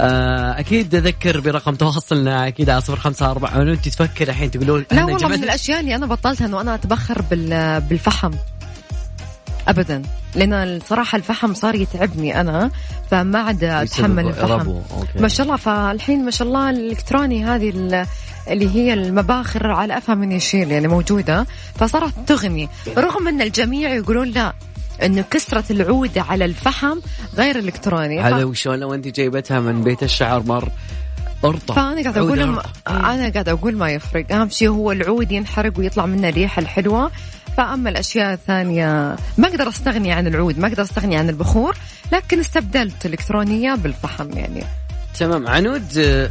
آه، 0.01 0.61
أكيد 0.61 0.95
أذكر 0.95 1.41
برقم 1.41 1.75
تواصلنا 1.75 2.49
أكيد 2.49 2.71
على 2.71 2.81
صفر 2.81 2.97
خمسة 2.97 3.31
أربعة. 3.31 3.63
انت 3.63 3.89
تفكر 3.89 4.29
الحين 4.29 4.51
تقولون 4.51 4.85
لا 4.93 5.05
والله 5.05 5.29
من 5.29 5.45
الأشياء 5.45 5.81
اللي 5.81 5.95
أنا 5.95 6.07
بطلتها 6.07 6.47
إنه 6.47 6.61
أنا 6.61 6.75
أتبخر 6.75 7.23
بال- 7.23 7.81
بالفحم. 7.81 8.31
ابدا. 9.69 10.03
لأن 10.35 10.53
الصراحة 10.53 11.17
الفحم 11.17 11.55
صار 11.55 11.75
يتعبني 11.75 12.41
أنا 12.41 12.71
فما 13.11 13.39
عاد 13.39 13.65
أتحمل 13.65 14.27
الفحم. 14.29 14.75
ما 15.21 15.29
شاء 15.29 15.47
الله 15.47 15.57
فالحين 15.57 16.25
ما 16.25 16.31
شاء 16.31 16.49
الله 16.49 16.71
الإلكتروني 16.71 17.45
هذه 17.45 17.71
ال- 17.71 18.07
اللي 18.49 18.75
هي 18.75 18.93
المباخر 18.93 19.71
على 19.71 19.99
أفهم 19.99 20.19
من 20.19 20.33
يشيل 20.33 20.71
يعني 20.71 20.89
موجودة 20.89 21.47
فصارت 21.75 22.13
تغني. 22.27 22.69
رغم 22.97 23.29
أن 23.29 23.43
الجميع 23.43 23.95
يقولون 23.95 24.29
لا 24.29 24.53
انه 25.03 25.25
كسرة 25.31 25.65
العود 25.71 26.19
على 26.19 26.45
الفحم 26.45 26.99
غير 27.37 27.59
إلكتروني. 27.59 28.21
هذا 28.21 28.45
وشلون 28.45 28.79
لو 28.79 28.95
أنت 28.95 29.09
جايبتها 29.09 29.61
من 29.61 29.85
بيت 29.85 30.03
الشعر 30.03 30.43
مر 30.43 30.69
ارطب 31.45 31.75
فأنا 31.75 32.03
قاعدة 32.03 32.21
عود 32.21 32.39
أقول 32.39 32.41
أرطب. 32.41 32.71
أنا 32.89 33.29
قاعدة 33.29 33.53
أقول 33.53 33.77
ما 33.77 33.91
يفرق. 33.91 34.33
أهم 34.33 34.49
شيء 34.51 34.69
هو 34.69 34.93
العود 34.93 35.33
ينحرق 35.33 35.73
ويطلع 35.79 36.07
منه 36.07 36.29
الريحه 36.29 36.61
الحلوة. 36.61 37.11
فأما 37.59 37.91
الأشياء 37.91 38.33
الثانية 38.33 39.17
ما 39.39 39.49
أقدر 39.49 39.69
أستغني 39.69 40.13
عن 40.13 40.27
العود 40.27 40.59
ما 40.59 40.69
أقدر 40.69 40.83
أستغني 40.83 41.17
عن 41.17 41.29
البخور 41.29 41.77
لكن 42.13 42.41
استبدلت 42.41 43.07
الالكترونيه 43.07 43.75
بالفحم 43.75 44.39
يعني. 44.39 44.65
تمام. 45.19 45.49
عنود 45.49 45.99
آه، 45.99 46.31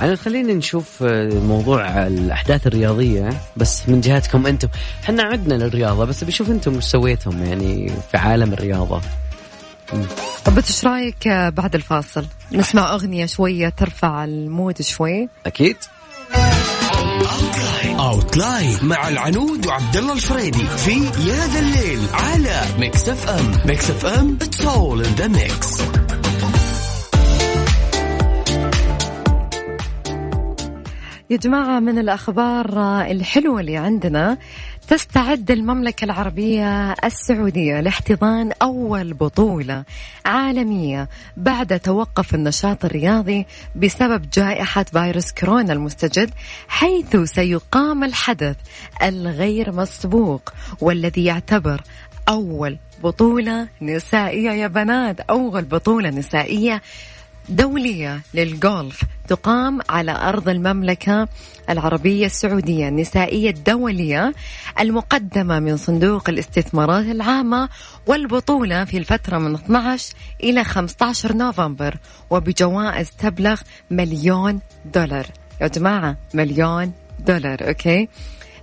عنود 0.00 0.14
خلينا 0.14 0.52
نشوف 0.52 1.02
آه، 1.02 1.28
موضوع 1.28 2.06
الأحداث 2.06 2.66
الرياضية 2.66 3.30
بس 3.56 3.88
من 3.88 4.00
جهتكم 4.00 4.46
أنتم. 4.46 4.68
إحنا 5.04 5.22
عدنا 5.22 5.54
للرياضة 5.54 6.04
بس 6.04 6.24
بشوف 6.24 6.50
أنتم 6.50 6.76
وش 6.76 6.84
سويتم 6.84 7.44
يعني 7.44 7.92
في 8.10 8.16
عالم 8.16 8.52
الرياضة. 8.52 9.00
طب 10.44 10.56
إيش 10.56 10.84
رأيك 10.84 11.28
بعد 11.28 11.74
الفاصل؟ 11.74 12.26
نسمع 12.52 12.92
أغنية 12.94 13.26
شوية 13.26 13.68
ترفع 13.68 14.24
المود 14.24 14.82
شوي. 14.82 15.28
أكيد. 15.46 15.76
outline 17.98 18.78
مع 18.82 19.08
العنود 19.08 19.66
وعبد 19.66 19.96
الله 19.96 20.12
الفريدي 20.12 20.66
في 20.66 20.92
يا 21.28 21.46
ذا 21.46 21.58
الليل 21.58 22.00
على 22.12 22.62
Mix 22.78 23.08
FM 23.08 23.52
Mix 23.66 23.90
FM 23.90 24.38
it's 24.42 24.66
all 24.66 25.04
in 25.04 25.14
the 25.14 25.28
mix 25.28 25.80
يا 31.30 31.36
جماعة 31.36 31.80
من 31.80 31.98
الأخبار 31.98 32.66
الحلوة 33.10 33.60
اللي 33.60 33.76
عندنا 33.76 34.38
تستعد 34.88 35.50
المملكة 35.50 36.04
العربية 36.04 36.92
السعودية 36.92 37.80
لاحتضان 37.80 38.52
أول 38.62 39.14
بطولة 39.14 39.84
عالمية 40.26 41.08
بعد 41.36 41.80
توقف 41.80 42.34
النشاط 42.34 42.84
الرياضي 42.84 43.46
بسبب 43.76 44.30
جائحة 44.30 44.82
فيروس 44.82 45.32
كورونا 45.32 45.72
المستجد 45.72 46.30
حيث 46.68 47.16
سيقام 47.16 48.04
الحدث 48.04 48.56
الغير 49.02 49.72
مسبوق 49.72 50.52
والذي 50.80 51.24
يعتبر 51.24 51.82
أول 52.28 52.78
بطولة 53.02 53.68
نسائية. 53.82 54.50
يا 54.50 54.66
بنات 54.66 55.20
أول 55.20 55.64
بطولة 55.64 56.10
نسائية 56.10 56.82
دولية 57.48 58.20
للجولف 58.34 59.02
تقام 59.28 59.78
على 59.88 60.12
أرض 60.12 60.48
المملكة 60.48 61.28
العربية 61.70 62.26
السعودية 62.26 62.88
النسائية 62.88 63.50
الدولية 63.50 64.34
المقدمة 64.80 65.60
من 65.60 65.76
صندوق 65.76 66.28
الاستثمارات 66.28 67.04
العامة 67.06 67.68
والبطولة 68.06 68.84
في 68.84 68.98
الفترة 68.98 69.38
من 69.38 69.54
12 69.54 70.14
إلى 70.42 70.64
15 70.64 71.36
نوفمبر 71.36 71.96
وبجوائز 72.30 73.10
تبلغ 73.10 73.60
مليون 73.90 74.60
دولار. 74.94 75.26
يا 75.60 75.66
جماعة 75.66 76.16
مليون 76.34 76.92
دولار 77.18 77.68
أوكي؟ 77.68 78.08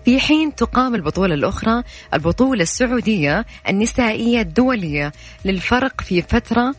في 0.06 0.20
حين 0.20 0.56
تقام 0.56 0.96
البطولة 0.96 1.34
الأخرى 1.34 1.84
البطولة 2.14 2.62
السعودية 2.64 3.46
النسائية 3.70 4.42
الدولية 4.42 5.12
للفرق 5.46 6.02
في 6.02 6.22
فترة 6.22 6.76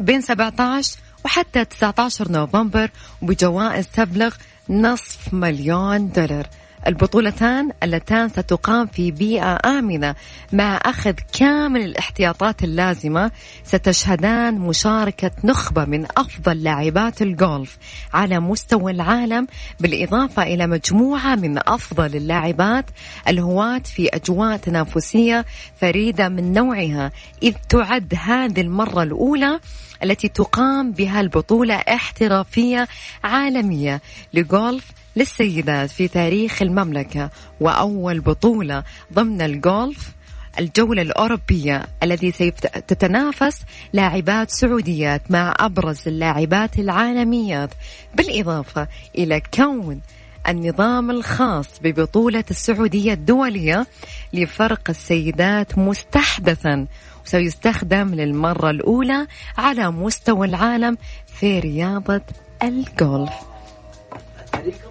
بين 0.00 0.20
17 0.20 0.96
وحتى 1.24 1.64
19 1.64 2.32
نوفمبر 2.32 2.90
وبجوائز 3.22 3.88
تبلغ 3.88 4.34
نصف 4.68 5.34
مليون 5.34 6.08
دولار. 6.08 6.46
البطولتان 6.86 7.70
اللتان 7.82 8.28
ستقام 8.28 8.86
في 8.86 9.10
بيئة 9.10 9.58
آمنة 9.64 10.14
مع 10.52 10.80
أخذ 10.84 11.14
كامل 11.38 11.80
الاحتياطات 11.80 12.64
اللازمة 12.64 13.30
ستشهدان 13.64 14.58
مشاركة 14.58 15.30
نخبة 15.44 15.84
من 15.84 16.06
أفضل 16.16 16.62
لاعبات 16.62 17.22
الجولف 17.22 17.78
على 18.14 18.40
مستوى 18.40 18.92
العالم 18.92 19.46
بالإضافة 19.80 20.42
إلى 20.42 20.66
مجموعة 20.66 21.34
من 21.34 21.58
أفضل 21.68 22.16
اللاعبات 22.16 22.84
الهواة 23.28 23.78
في 23.78 24.08
أجواء 24.08 24.56
تنافسية 24.56 25.44
فريدة 25.80 26.28
من 26.28 26.52
نوعها 26.52 27.12
إذ 27.42 27.54
تعد 27.68 28.14
هذه 28.18 28.60
المرة 28.60 29.02
الأولى 29.02 29.60
التي 30.04 30.28
تقام 30.28 30.92
بها 30.92 31.20
البطولة 31.20 31.74
احترافية 31.74 32.88
عالمية 33.24 34.00
لجولف 34.34 34.84
للسيدات 35.16 35.90
في 35.90 36.08
تاريخ 36.08 36.62
المملكة 36.62 37.30
وأول 37.60 38.20
بطولة 38.20 38.84
ضمن 39.12 39.42
الجولف 39.42 40.12
الجولة 40.58 41.02
الأوروبية 41.02 41.86
الذي 42.02 42.32
سيتنافس 42.32 43.62
لاعبات 43.92 44.50
سعوديات 44.50 45.30
مع 45.30 45.54
أبرز 45.58 46.08
اللاعبات 46.08 46.78
العالميات 46.78 47.70
بالإضافة 48.14 48.88
إلى 49.18 49.42
كون 49.54 50.00
النظام 50.48 51.10
الخاص 51.10 51.68
ببطولة 51.82 52.44
السعودية 52.50 53.12
الدولية 53.12 53.86
لفرق 54.32 54.80
السيدات 54.90 55.78
مستحدثا 55.78 56.86
سيستخدم 57.28 58.14
للمرة 58.14 58.70
الأولى 58.70 59.26
على 59.58 59.90
مستوى 59.90 60.46
العالم 60.46 60.98
في 61.26 61.58
رياضة 61.60 62.20
الجولف. 62.62 63.32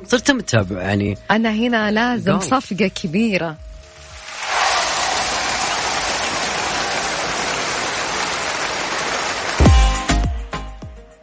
صرت 0.06 0.32
متابع 0.32 0.82
يعني 0.82 1.18
أنا 1.32 1.52
هنا 1.52 1.92
لازم 1.92 2.40
صفقة 2.40 2.88
كبيرة. 2.88 3.56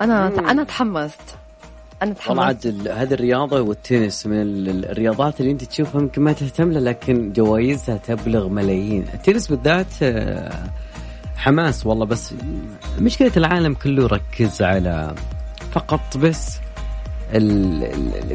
أنا 0.02 0.28
أنا 0.50 0.64
تحمست. 0.64 1.20
أنا 2.02 2.12
تحمست. 2.14 2.40
عاد 2.40 2.88
هذه 2.88 3.14
الرياضة 3.14 3.60
والتنس 3.60 4.26
من 4.26 4.42
الرياضات 4.68 5.40
اللي 5.40 5.52
أنت 5.52 5.64
تشوفها 5.64 6.00
يمكن 6.00 6.22
ما 6.22 6.32
تهتم 6.32 6.72
لها 6.72 6.80
لكن 6.80 7.32
جوائزها 7.32 7.96
تبلغ 7.96 8.48
ملايين. 8.48 9.06
التنس 9.14 9.48
بالذات 9.48 9.86
آه، 10.02 10.64
حماس 11.36 11.86
والله 11.86 12.06
بس 12.06 12.34
مشكلة 12.98 13.32
العالم 13.36 13.74
كله 13.74 14.06
ركز 14.06 14.62
على 14.62 15.14
فقط 15.72 16.16
بس 16.16 16.58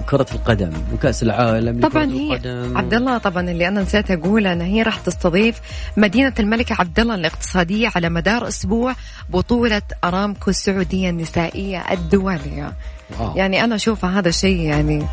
كرة 0.10 0.26
القدم 0.32 0.72
وكأس 0.94 1.24
العالم 1.24 1.88
طبعا 1.88 2.06
هي. 2.06 2.32
عبد 2.76 2.94
الله 2.94 3.18
طبعا 3.18 3.50
اللي 3.50 3.68
أنا 3.68 3.82
نسيت 3.82 4.12
اقوله 4.12 4.54
أن 4.54 4.62
هي 4.62 4.82
راح 4.82 4.98
تستضيف 4.98 5.62
مدينة 5.98 6.34
الملك 6.40 6.80
عبد 6.80 7.00
الله 7.00 7.16
الاقتصادية 7.16 7.92
على 7.96 8.10
مدار 8.10 8.48
أسبوع 8.48 8.96
بطولة 9.30 9.82
أرامكو 10.04 10.50
السعودية 10.50 11.10
النسائية 11.10 11.86
الدولية 11.92 12.74
واو. 13.20 13.36
يعني 13.38 13.64
أنا 13.64 13.76
أشوف 13.76 14.06
هذا 14.06 14.32
شيء 14.32 14.60
يعني 14.60 15.06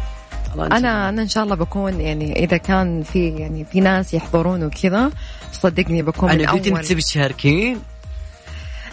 أنا 0.58 1.08
أنا 1.08 1.22
إن 1.22 1.28
شاء 1.28 1.44
الله 1.44 1.54
بكون 1.54 2.00
يعني 2.00 2.44
إذا 2.44 2.56
كان 2.56 3.02
في 3.02 3.28
يعني 3.28 3.64
في 3.64 3.80
ناس 3.80 4.14
يحضرون 4.14 4.64
وكذا 4.64 5.10
صدقني 5.56 6.02
بكون 6.02 6.28
من 6.30 6.40
أنا 6.40 6.52
قلت 6.52 6.66
انت 6.66 6.76
أول. 6.76 6.84
تبي 6.86 7.02
تشاركين 7.02 7.78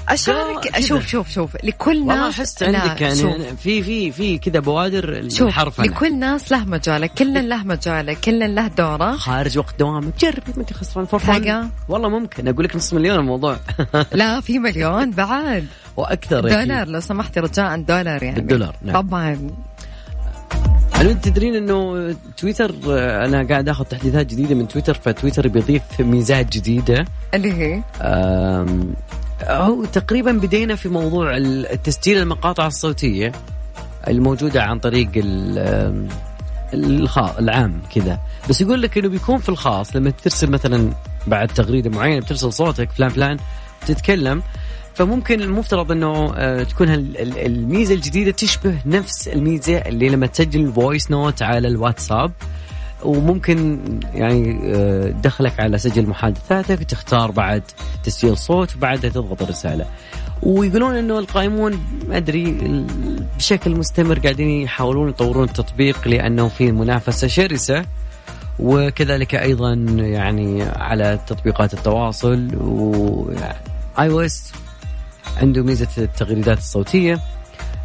أشارك. 0.09 0.59
كذا. 0.67 0.81
شوف 0.81 1.07
شوف 1.07 1.29
شوف. 1.29 1.57
لكل 1.63 2.07
ناس 2.07 2.39
احس 2.39 2.63
لا، 2.63 2.79
عندك 2.79 3.01
يعني 3.01 3.15
شوف. 3.15 3.31
في 3.61 3.83
في 3.83 4.11
في 4.11 4.37
كذا 4.37 4.59
بوادر 4.59 5.29
شوف 5.29 5.47
الحرفنة 5.47 5.85
لكل 5.85 6.19
ناس 6.19 6.51
له 6.51 6.65
مجاله 6.65 7.07
كل 7.07 7.49
له 7.49 7.63
مجاله 7.63 8.13
كل 8.13 8.55
له 8.55 8.67
دوره. 8.67 9.15
خارج 9.15 9.57
وقت 9.57 9.79
دوامك 9.79 10.13
جربي 10.19 10.53
ما 10.55 10.61
انت 10.61 10.73
خسران 10.73 11.07
تلقى؟ 11.07 11.67
والله 11.89 12.09
ممكن 12.09 12.47
أقول 12.47 12.65
لك 12.65 12.75
نص 12.75 12.93
مليون 12.93 13.19
الموضوع. 13.19 13.57
لا 14.13 14.41
في 14.41 14.59
مليون 14.59 15.11
بعد. 15.11 15.67
وأكثر. 15.97 16.41
دولار 16.41 16.87
لو 16.87 16.99
سمحتي 16.99 17.39
رجاء 17.39 17.81
دولار 17.81 18.23
يعني. 18.23 18.35
بالدولار، 18.35 18.75
نعم. 18.81 19.01
طبعا. 19.01 19.49
هل 21.03 21.09
انت 21.09 21.25
تدرين 21.27 21.55
انه 21.55 22.15
تويتر 22.37 22.75
أنا 23.25 23.47
قاعد 23.47 23.69
آخذ 23.69 23.85
تحديثات 23.85 24.25
جديدة 24.25 24.55
من 24.55 24.67
تويتر 24.67 24.93
فتويتر 24.93 25.47
بيضيف 25.47 25.81
ميزات 25.99 26.49
جديدة. 26.53 27.05
اللي 27.33 27.53
هي؟ 27.53 27.81
هو 29.43 29.85
تقريبا 29.85 30.31
بدينا 30.31 30.75
في 30.75 30.89
موضوع 30.89 31.37
التسجيل 31.37 32.17
المقاطع 32.17 32.67
الصوتية 32.67 33.31
الموجودة 34.07 34.63
عن 34.63 34.79
طريق 34.79 35.09
العام 37.39 37.81
كذا. 37.95 38.19
بس 38.49 38.61
يقول 38.61 38.81
لك 38.81 38.97
إنه 38.97 39.09
بيكون 39.09 39.37
في 39.37 39.49
الخاص 39.49 39.95
لما 39.95 40.09
ترسل 40.09 40.49
مثلا 40.49 40.89
بعد 41.27 41.47
تغريدة 41.47 41.89
معينة 41.89 42.19
بترسل 42.19 42.53
صوتك 42.53 42.91
فلان 42.91 43.09
فلان 43.09 43.37
تتكلم 43.87 44.43
فممكن 44.93 45.41
المفترض 45.41 45.91
إنه 45.91 46.33
آه، 46.35 46.63
تكون 46.63 46.89
الميزة 46.89 47.95
الجديدة 47.95 48.31
تشبه 48.31 48.75
نفس 48.85 49.27
الميزة 49.27 49.77
اللي 49.77 50.09
لما 50.09 50.27
تسجل 50.27 50.71
voice 50.73 51.11
note 51.11 51.41
على 51.41 51.67
الواتساب 51.67 52.31
وممكن 53.03 53.79
يعني 54.13 54.59
آه، 54.75 55.09
تدخلك 55.09 55.59
على 55.59 55.77
سجل 55.77 56.07
محادثاتك 56.07 56.81
وتختار 56.81 57.31
بعد 57.31 57.63
تسجيل 58.03 58.37
صوت 58.37 58.75
وبعدها 58.75 59.09
تضغط 59.09 59.41
الرسالة. 59.41 59.85
ويقولون 60.43 60.95
إنه 60.95 61.19
القائمون 61.19 61.79
ما 62.07 62.17
أدري 62.17 62.57
بشكل 63.37 63.71
مستمر 63.71 64.19
قاعدين 64.19 64.49
يحاولون 64.49 65.09
يطورون 65.09 65.43
التطبيق 65.43 66.07
لأنه 66.07 66.47
في 66.47 66.71
منافسة 66.71 67.27
شرسة 67.27 67.85
وكذلك 68.59 69.35
أيضا 69.35 69.73
يعني 69.97 70.63
على 70.63 71.19
تطبيقات 71.27 71.73
التواصل 71.73 72.55
و 72.55 73.31
اي 73.99 74.09
أو 74.09 74.19
اس 74.19 74.53
عنده 75.37 75.63
ميزة 75.63 75.87
التغريدات 75.97 76.57
الصوتية. 76.57 77.19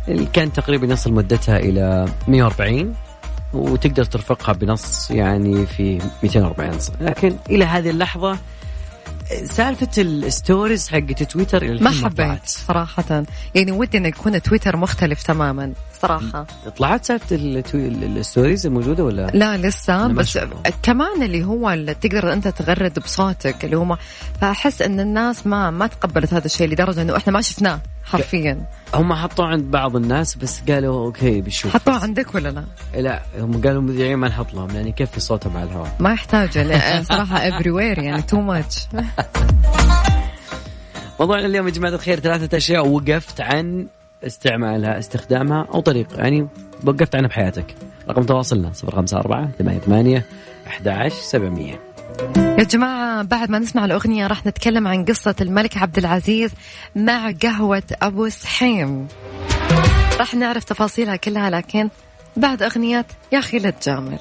اللي 0.09 0.27
كان 0.33 0.53
تقريبا 0.53 0.87
يصل 0.93 1.13
مدتها 1.13 1.59
إلى 1.59 2.05
140 2.29 2.95
وتقدر 3.55 4.05
ترفقها 4.05 4.53
بنص 4.53 5.11
يعني 5.11 5.67
في 5.67 5.99
240 6.23 6.79
ص- 6.79 6.93
لكن 7.01 7.37
إلى 7.51 7.65
هذه 7.65 7.91
اللحظة 7.91 8.39
سالفة 9.45 10.03
ال 10.03 10.13
stories 10.13 10.88
حقت 10.88 11.23
تويتر 11.23 11.62
إلى 11.62 11.81
ما 11.85 11.91
حبيت. 11.91 12.41
صراحة 12.45 13.25
يعني 13.55 13.73
ودي 13.73 13.99
انه 13.99 14.09
يكون 14.09 14.43
تويتر 14.43 14.77
مختلف 14.77 15.23
تماما 15.23 15.73
صراحة 16.03 16.47
طلعت 16.77 17.05
سالفة 17.05 17.37
ال 17.37 17.53
stories 17.53 18.67
الموجوده 18.67 19.05
ولا؟ 19.05 19.27
لا 19.35 19.57
لسه 19.57 20.09
بس. 20.09 20.38
كمان 20.83 21.23
اللي 21.23 21.45
هو 21.45 21.71
اللي 21.71 21.95
تقدر 21.95 22.33
أنت 22.33 22.49
تغرد 22.49 22.99
بصوتك 22.99 23.64
اللي 23.64 23.77
هو 23.77 23.85
ما 23.85 23.99
فأحس 24.41 24.83
إن 24.83 25.01
الناس 25.01 25.47
ما 25.47 25.71
ما 25.71 25.87
تقبلت 25.87 26.35
هذا 26.35 26.47
الشيء 26.47 26.69
لدرجة 26.69 27.03
إنه 27.03 27.17
إحنا 27.17 27.33
ما 27.33 27.41
شفناه 27.41 27.81
حرفيا. 28.12 28.64
هم 28.94 29.14
حطوه 29.14 29.47
عند 29.47 29.71
بعض 29.71 29.97
الناس 29.97 30.35
بس 30.35 30.61
قالوا 30.71 31.07
okay 31.07 31.41
بنشوف 31.40 31.73
حطوه 31.73 32.03
عندك 32.03 32.35
ولا 32.35 32.49
لا؟ 32.49 32.64
لا 33.01 33.23
هم 33.38 33.62
قالوا 33.62 33.83
مذيعين 33.83 34.16
ما 34.16 34.29
نحط 34.29 34.55
لهم 34.55 34.71
لأن 34.71 34.88
يكفي 34.88 35.21
صوتهم 35.21 35.57
على 35.57 35.71
الهواء؟ 35.71 35.97
ما 35.99 36.12
يحتاج 36.12 36.59
لأن 36.59 37.05
صراحة 37.05 37.37
everywhere 37.37 37.99
يعني 37.99 38.23
too 38.23 38.41
much 38.41 38.87
موضوعنا 41.21 41.47
اليوم 41.47 41.66
يا 41.66 41.73
جماعة 41.73 41.92
الخير 41.92 42.21
ثلاثة 42.21 42.57
أشياء 42.57 42.88
وقفت 42.88 43.40
عن 43.40 43.87
استعمالها 44.27 44.99
استخدامها 44.99 45.66
أو 45.75 45.81
طريقة 45.81 46.16
يعني 46.16 46.49
وقفت 46.87 47.14
عنها 47.14 47.29
بحياتك. 47.29 47.75
رقم 48.09 48.23
تواصلنا 48.23 48.73
054 48.85 49.51
88 49.59 50.23
11 50.66 51.14
700 51.14 51.73
يا 52.59 52.65
جماعة 52.65 53.23
بعد 53.23 53.51
ما 53.51 53.59
نسمع 53.59 53.85
الأغنية 53.85 54.27
راح 54.27 54.47
نتكلم 54.47 54.89
عن 54.89 55.05
قصة 55.05 55.35
الملك 55.41 55.77
عبد 55.77 55.99
العزيز 55.99 56.51
مع 56.97 57.33
قهوة 57.43 57.83
أبو 58.03 58.29
سحيم. 58.29 59.09
راح 60.19 60.35
نعرف 60.35 60.65
تفاصيلها 60.65 61.17
كلها 61.17 61.51
لكن 61.51 61.89
بعد 62.37 62.63
أغنية 62.63 63.07
يا 63.33 63.39
أخي 63.39 63.59
لا 63.59 63.71
تجامل. 63.71 64.19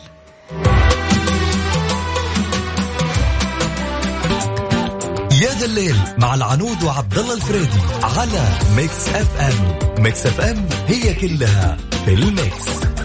يا 5.42 5.54
ذا 5.60 5.66
الليل 5.66 5.96
مع 6.18 6.36
العنود 6.36 6.84
وعبد 6.84 7.18
الله 7.18 7.34
الفريدي 7.34 7.80
على 8.04 8.50
Mix 8.76 9.10
FM. 9.10 10.04
Mix 10.04 10.26
FM 10.26 10.65
هي 10.88 11.14
كلها 11.14 11.78
في 12.06 12.14
ال 12.13 12.30
mix. 12.30 12.97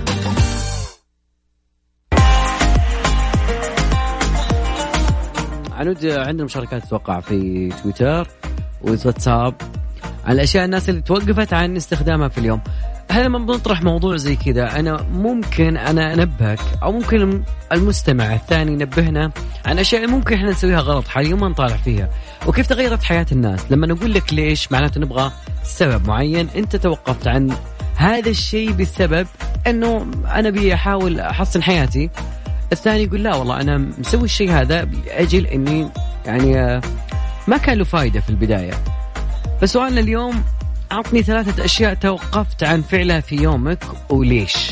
عنود 5.73 6.07
عندنا 6.07 6.45
مشاركات 6.45 6.85
أتوقع 6.85 7.21
في 7.21 7.69
تويتر 7.83 8.29
وواتساب 8.83 9.55
عن 10.25 10.35
الأشياء 10.35 10.65
الناس 10.65 10.89
اللي 10.89 11.01
توقفت 11.01 11.53
عن 11.53 11.77
استخدامها 11.77 12.29
في 12.29 12.39
اليوم. 12.39 12.61
هل 13.11 13.25
لما 13.25 13.39
بنطرح 13.39 13.83
موضوع 13.83 14.17
زي 14.17 14.37
كذا 14.37 14.79
أنا 14.79 15.03
ممكن 15.03 15.77
أنا 15.77 16.15
أنبهك 16.15 16.59
أو 16.83 16.93
ممكن 16.93 17.43
المستمع 17.73 18.35
الثاني 18.35 18.73
ينبهنا 18.73 19.31
عن 19.67 19.79
أشياء 19.79 20.07
ممكن 20.07 20.35
إحنا 20.35 20.51
نسويها 20.51 20.81
غلط 20.81 21.09
حاليا 21.09 21.35
وما 21.35 21.49
نطالع 21.49 21.77
فيها. 21.77 22.09
وكيف 22.47 22.67
تغيرت 22.67 23.03
حياة 23.03 23.27
الناس؟ 23.33 23.73
لما 23.73 23.87
نقول 23.87 24.15
لك 24.15 24.33
ليش 24.33 24.73
معناته 24.73 25.01
نبغى 25.01 25.33
سبب 25.63 26.09
معين 26.09 26.49
أنت 26.57 26.77
توقفت 26.77 27.29
عن 27.29 27.57
هذا 27.96 28.31
الشيء 28.31 28.73
بسبب 28.73 29.27
إنه 29.67 30.07
أنا 30.27 30.49
أبي 30.49 30.75
أحاول 30.75 31.21
احسن 31.21 31.63
حياتي. 31.63 32.11
الثاني 32.73 33.02
يقول 33.02 33.23
لا 33.23 33.35
والله 33.35 33.60
أنا 33.60 33.79
مسوي 33.98 34.25
الشيء 34.25 34.50
هذا 34.50 34.85
لأجل 34.85 35.46
إني 35.46 35.88
يعني 36.27 36.60
آه، 36.60 36.81
ما 37.48 37.56
كان 37.56 37.79
له 37.79 37.85
فائده 37.85 38.20
في 38.20 38.31
البداية. 38.31 38.75
فسؤالنا 39.60 40.00
اليوم 40.00 40.44
أعطني 40.92 41.23
ثلاثة 41.23 41.64
أشياء 41.64 41.94
توقفت 41.94 42.64
عن 42.64 42.83
فعلها 42.83 43.20
في 43.20 43.37
يومك 43.37 43.85
وليش؟ 44.10 44.70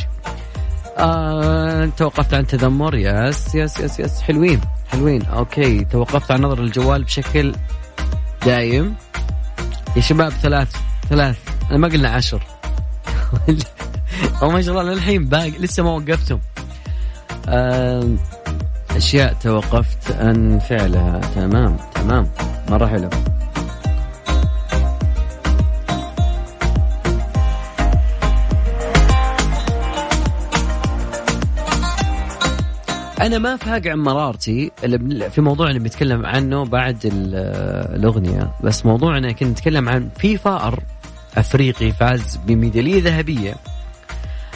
آه، 0.99 1.85
توقفت 1.97 2.35
عن 2.35 2.47
تذمر 2.47 2.95
yes 2.95 3.55
yes 3.55 3.81
yes 3.81 4.01
yes 4.01 4.21
حلوين 4.21 4.61
حلوين 4.89 5.27
okay. 5.27 5.85
توقفت 5.85 6.31
عن 6.31 6.41
نظر 6.41 6.61
الجوال 6.61 7.05
بشكل 7.05 7.55
دايم. 8.47 8.95
يا 9.97 10.01
شباب 10.01 10.33
ثلاث 10.33 10.77
ثلاث 11.09 11.37
أنا 11.71 11.79
ما 11.79 11.89
قلنا 11.89 12.09
عشر. 12.09 12.43
أو 14.43 14.51
ما 14.51 14.63
شاء 14.63 14.81
الله 14.81 14.93
للحين 14.93 15.25
باقي 15.25 15.51
لسه 15.51 15.83
ما 15.83 15.91
وقفتم. 15.91 16.39
أشياء 18.97 19.33
توقفت 19.43 20.13
عن 20.21 20.59
فعلها. 20.59 21.21
تمام 21.35 21.77
تمام. 21.95 22.29
مرة 22.71 22.87
حلو 22.87 23.09
أنا 33.21 33.39
ما 33.39 33.57
فاق 33.57 33.87
عن 33.87 33.99
مرارتي 33.99 34.73
في 35.31 35.41
موضوع 35.41 35.69
اللي 35.69 35.79
بنتكلم 35.79 36.27
عنه 36.27 36.65
بعد 36.65 37.07
ال- 37.07 37.35
الأغنية. 37.97 38.51
بس 38.65 38.87
موضوعنا 38.87 39.33
كنا 39.33 39.49
نتكلم 39.49 39.89
عن 39.89 40.09
في 40.19 40.37
فأر 40.37 40.83
أفريقي 41.37 41.93
فاز 41.93 42.37
بميدالية 42.47 43.03
ذهبية 43.03 43.55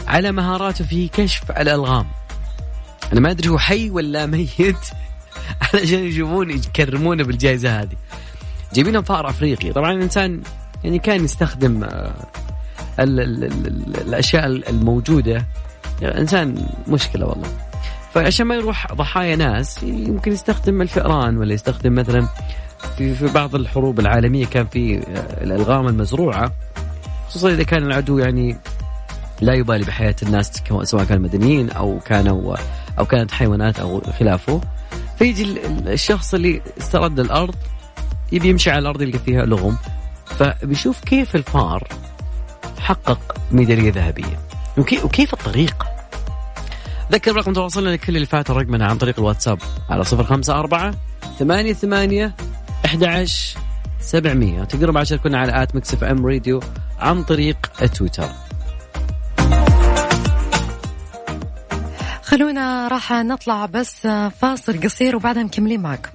على 0.07 0.32
مهاراته 0.32 0.85
في 0.85 1.09
كشف 1.09 1.51
الألغام. 1.51 2.07
أنا 3.13 3.21
ما 3.21 3.31
أدري 3.31 3.49
هو 3.49 3.59
حي 3.59 3.91
ولا 3.91 4.27
ميت. 4.27 4.77
علشان 5.75 5.99
يشوفون 5.99 6.51
يكرمونه 6.51 7.25
بالجائزة 7.25 7.81
هذه. 7.81 7.97
جايبين 8.75 9.03
فار 9.03 9.31
افريقي 9.31 9.73
طبعا 9.73 9.93
الإنسان 9.93 10.41
يعني 10.85 10.99
كان 10.99 11.25
يستخدم 11.25 11.85
آه، 11.85 12.15
ال 13.01 13.21
ال 13.21 13.45
ال 13.45 14.01
الأشياء 14.01 14.47
الموجودة. 14.47 15.47
الإنسان 16.03 16.67
مشكلة 16.89 17.27
والله. 17.27 17.49
فعشان 18.15 18.47
ما 18.47 18.55
يروح 18.55 18.93
ضحايا 18.93 19.37
ناس 19.37 19.83
يمكن 19.83 20.33
يستخدم 20.33 20.83
الفئران 20.83 21.37
ولا 21.39 21.55
يستخدم 21.55 21.95
مثلا 21.95 22.29
في 22.99 23.15
في 23.15 23.27
بعض 23.27 23.55
الحروب 23.55 24.01
العالمية 24.01 24.47
كان 24.47 24.67
في 24.67 25.03
الألغام 25.43 25.87
المزروعة. 25.87 26.53
خصوصا 27.29 27.51
إذا 27.51 27.63
كان 27.63 27.83
العدو 27.83 28.19
يعني 28.19 28.57
لا 29.41 29.55
يبالي 29.55 29.85
بحياة 29.85 30.15
الناس 30.23 30.63
سواء 30.83 31.05
كانوا 31.05 31.23
مدنيين 31.23 31.71
أو 31.71 31.99
كانوا 31.99 32.57
أو 32.99 33.05
كانت 33.05 33.30
حيوانات 33.30 33.80
أو 33.80 34.01
خلافه. 34.18 34.61
فيجي 35.18 35.66
الشخص 35.66 36.34
اللي 36.34 36.62
استرد 36.78 37.20
الأرض 37.20 37.55
يبي 38.32 38.49
يمشي 38.49 38.70
على 38.70 38.78
الأرض 38.78 39.03
يلقى 39.03 39.18
فيها 39.18 39.47
لغم. 39.47 39.76
فبيشوف 40.26 41.01
كيف 41.01 41.36
الفار 41.36 41.88
حقق 42.80 43.36
ميدالية 43.53 43.92
ذهبية. 43.92 44.40
وكيف 44.78 45.34
الطريقة 45.34 45.86
ذكر 47.12 47.36
رقم 47.36 47.53
تواصلنا 47.53 47.90
لكل 47.90 48.16
اللي 48.16 48.26
فات 48.26 48.51
رقمنا 48.51 48.86
عن 48.86 48.99
طريق 48.99 49.18
الواتساب 49.18 49.59
على 49.90 50.05
صفر 50.05 50.24
خمسة 50.24 50.59
أربعة 50.59 50.95
ثمانية 51.38 51.72
ثمانية 51.72 52.34
أحد 52.84 53.05
عشر 53.05 53.59
سبعمية. 54.01 54.64
تقدروا 54.64 54.95
بعد 54.95 55.05
تشاركونا 55.05 55.38
على 55.38 55.62
at 55.62 55.75
Mix 55.75 55.95
FM 55.95 56.27
Radio 56.27 56.61
عن 56.99 57.22
طريق 57.22 57.57
تويتر. 57.95 58.28
خلونا 62.35 62.89
راح 62.89 63.12
نطلع 63.12 63.66
بس 63.66 64.07
فاصل 64.41 64.80
قصير 64.80 65.16
وبعدها 65.16 65.43
مكملين 65.43 65.80
معكم 65.80 66.11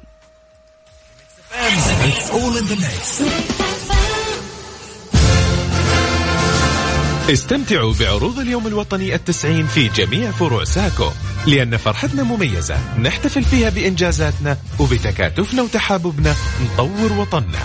استمتعوا 7.30 7.93
بعروض 7.99 8.39
اليوم 8.39 8.67
الوطني 8.67 9.15
التسعين 9.15 9.67
في 9.67 9.88
جميع 9.88 10.32
فروع 10.32 10.63
ساكو 10.63 11.09
لأن 11.47 11.78
فرحتنا 11.78 12.24
مميزة 12.24 12.99
نحتفل 12.99 13.43
فيها 13.43 13.70
بإنجازاتنا 13.70 14.57
وبتكاتفنا 14.80 15.61
وتحاببنا 15.61 16.36
نطور 16.63 17.13
وطننا. 17.13 17.59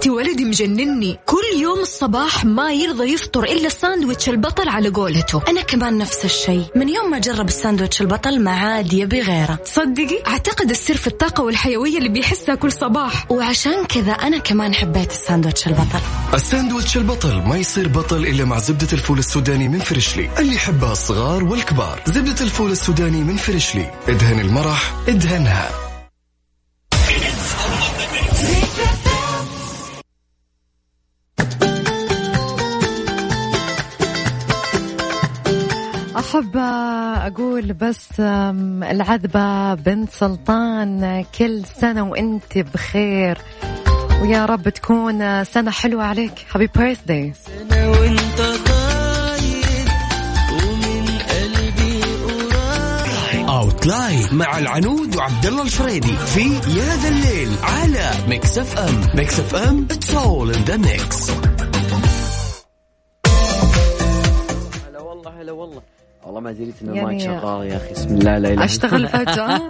أختي 0.00 0.10
ولدي 0.10 0.44
مجنني. 0.44 1.18
كل 1.26 1.60
يوم 1.60 1.80
الصباح 1.80 2.44
ما 2.44 2.72
يرضى 2.72 3.12
يفطر 3.12 3.44
إلا 3.44 3.66
الساندويتش 3.66 4.28
البطل 4.28 4.68
على 4.68 4.88
قولته. 4.88 5.42
أنا 5.48 5.62
كمان 5.62 5.98
نفس 5.98 6.24
الشيء. 6.24 6.64
من 6.76 6.88
يوم 6.88 7.10
ما 7.10 7.18
جرب 7.18 7.48
الساندويتش 7.48 8.00
البطل 8.00 8.40
ما 8.40 8.50
عاد 8.50 8.92
يبي 8.92 9.20
غيره. 9.20 9.54
تصدقي 9.54 10.22
أعتقد 10.26 10.70
السر 10.70 10.96
في 10.96 11.06
الطاقة 11.06 11.42
والحيوية 11.42 11.98
اللي 11.98 12.08
بيحسها 12.08 12.54
كل 12.54 12.72
صباح. 12.72 13.30
وعشان 13.30 13.84
كذا 13.84 14.12
أنا 14.12 14.38
كمان 14.38 14.74
حبيت 14.74 15.10
الساندويتش 15.10 15.66
البطل. 15.66 16.00
الساندويتش 16.34 16.96
البطل 16.96 17.42
ما 17.42 17.56
يصير 17.56 17.88
بطل 17.88 18.26
إلا 18.26 18.44
مع 18.44 18.58
زبدة 18.58 18.88
الفول 18.92 19.18
السوداني 19.18 19.68
من 19.68 19.78
فريشلي. 19.78 20.30
اللي 20.38 20.54
يحبها 20.54 20.92
الصغار 20.92 21.44
والكبار. 21.44 22.02
زبدة 22.06 22.40
الفول 22.40 22.70
السوداني 22.70 23.24
من 23.24 23.36
فريشلي. 23.36 23.90
ادهن 24.08 24.40
المرح 24.40 24.94
ادهنها. 25.08 25.89
أحب 36.40 36.56
أقول 37.26 37.72
بس 37.72 38.20
العذبة 38.90 39.74
بنت 39.74 40.10
سلطان 40.10 41.24
كل 41.38 41.62
سنة 41.80 42.10
وأنت 42.10 42.58
بخير. 42.58 43.38
ويا 44.22 44.46
رب 44.46 44.68
تكون 44.68 45.44
سنة 45.44 45.70
حلوة 45.70 46.04
عليك. 46.04 46.46
happy 46.54 46.66
birthday 46.76 47.32
سنة 47.46 47.90
وإنت 47.90 48.38
طاير 48.66 49.88
ومن 50.52 51.06
قلبي 51.30 52.02
قريب 52.24 53.48
Outline 53.48 54.28
مع 54.32 54.58
العنود 54.58 55.16
وعبد 55.16 55.46
الله 55.46 55.62
الفريدي 55.62 56.16
في 56.16 56.40
يا 56.54 56.96
ذا 56.96 57.08
الليل 57.08 57.50
على 57.62 58.10
ميكس 58.28 58.58
اف 58.58 58.78
ام 58.78 59.00
ميكس 59.14 59.40
اف 59.40 59.54
ام 59.54 59.86
اتس 59.90 60.14
اول 60.14 60.54
ان 60.54 60.62
ذا 60.64 60.76
ميكس 60.76 61.30
هلا 64.88 65.00
والله 65.00 65.40
هلا 65.40 65.52
والله. 65.52 65.82
والله 66.24 66.40
ما 66.40 66.52
دريت 66.52 66.74
إنه 66.82 66.94
يعني- 66.94 67.00
المايك 67.00 67.20
شغال 67.20 67.66
يا 67.66 67.76
أخي 67.76 67.92
بسم 67.92 68.08
الله 68.08 68.38
لا 68.38 68.38
إله 68.38 68.52
إلا 68.54 68.64
أشتغل 68.64 68.94
الله. 69.06 69.08
فجأة 69.24 69.60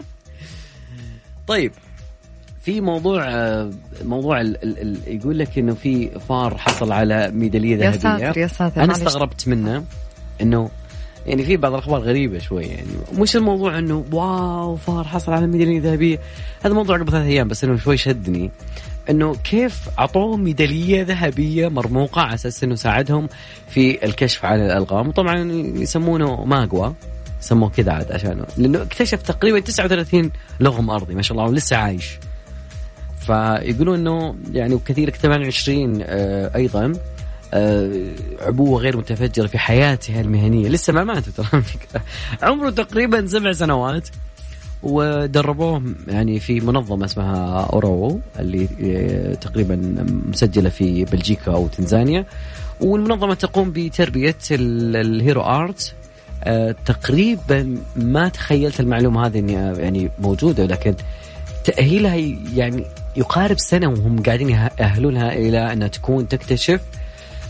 طيب 1.48 1.72
في 2.62 2.80
موضوع 2.80 3.24
موضوع 4.04 4.40
ال 4.40 4.62
ال 4.62 4.78
ال 4.78 5.16
يقول 5.20 5.38
لك 5.38 5.58
إنه 5.58 5.74
في 5.74 6.08
فار 6.28 6.58
حصل 6.58 6.92
على 6.92 7.30
ميدالية 7.30 7.76
يا 7.76 7.90
ذهبية 7.90 7.98
ساتر 7.98 8.38
يا 8.38 8.46
ساتر 8.46 8.84
أنا. 8.84 8.92
استغربت 8.92 9.48
منه 9.48 9.84
إنه 10.40 10.70
يعني 11.26 11.44
في 11.44 11.56
بعض 11.56 11.72
الأخبار 11.72 12.00
غريبة 12.00 12.38
شوي 12.38 12.64
يعني 12.64 12.88
مش 13.18 13.36
الموضوع 13.36 13.78
إنه 13.78 14.04
واو 14.12 14.76
فار 14.76 15.04
حصل 15.04 15.32
على 15.32 15.46
ميدالية 15.46 15.80
ذهبية 15.80 16.18
هذا 16.64 16.74
موضوع 16.74 16.98
قبل 16.98 17.12
ثلاث 17.12 17.26
أيام 17.26 17.48
بس 17.48 17.64
إنه 17.64 17.76
شوي 17.76 17.96
شدني 17.96 18.50
إنه 19.10 19.34
كيف 19.34 19.88
اعطوه 19.98 20.36
ميدالية 20.36 21.02
ذهبية 21.02 21.68
مرموقة 21.68 22.22
على 22.22 22.34
أساس 22.34 22.64
إنه 22.64 22.74
ساعدهم 22.74 23.28
في 23.68 24.04
الكشف 24.04 24.44
عن 24.44 24.60
الألغام. 24.60 25.08
وطبعا 25.08 25.52
يسمونه 25.76 26.44
ماجوا 26.44 26.88
سموه 27.40 27.70
كذا 27.70 27.92
عاد 27.92 28.12
عشانه 28.12 28.44
لأنه 28.56 28.82
اكتشف 28.82 29.22
تقريبا 29.22 29.60
39 29.60 30.30
لغم 30.60 30.90
أرضي 30.90 31.14
ما 31.14 31.22
شاء 31.22 31.38
الله 31.38 31.50
ولسه 31.50 31.76
عايش. 31.76 32.18
فيقولون 33.20 33.98
إنه 33.98 34.34
يعني 34.52 34.74
وكثير 34.74 35.10
28 35.10 35.98
آه، 36.02 36.56
أيضا 36.56 36.92
آه، 37.54 37.90
عبوة 38.40 38.80
غير 38.80 38.96
متفجرة 38.96 39.46
في 39.46 39.58
حياته 39.58 40.20
المهنية. 40.20 40.68
لسه 40.68 40.92
ما 40.92 41.04
مات 41.04 41.28
ترى. 41.28 41.62
عمره 42.42 42.70
تقريبا 42.70 43.26
سبع 43.26 43.52
سنوات. 43.52 44.08
ودربوه 44.82 45.82
يعني 46.08 46.40
في 46.40 46.60
منظمة 46.60 47.04
اسمها 47.04 47.60
أورو 47.72 48.20
اللي 48.38 48.68
آه، 48.84 49.34
تقريبا 49.34 49.76
مسجلة 50.28 50.68
في 50.70 51.04
بلجيكا 51.04 51.52
أو 51.52 51.66
تنزانيا. 51.68 52.24
والمنظمة 52.80 53.34
تقوم 53.34 53.70
بتربية 53.70 54.36
ال- 54.50 54.96
الهيرو 54.96 55.40
آرت. 55.42 55.94
آه، 56.44 56.74
تقريبا 56.86 57.76
ما 57.96 58.28
تخيلت 58.28 58.80
المعلومة 58.80 59.26
هذه 59.26 59.38
اني 59.38 59.52
يعني 59.52 60.10
موجودة 60.18 60.66
لكن 60.66 60.94
تأهيلها 61.64 62.16
يعني 62.54 62.84
يقارب 63.16 63.58
سنة 63.58 63.88
وهم 63.88 64.22
قاعدين 64.22 64.48
يأهلونها 64.50 65.32
إلى 65.32 65.72
انها 65.72 65.88
تكون 65.88 66.28
تكتشف. 66.28 66.80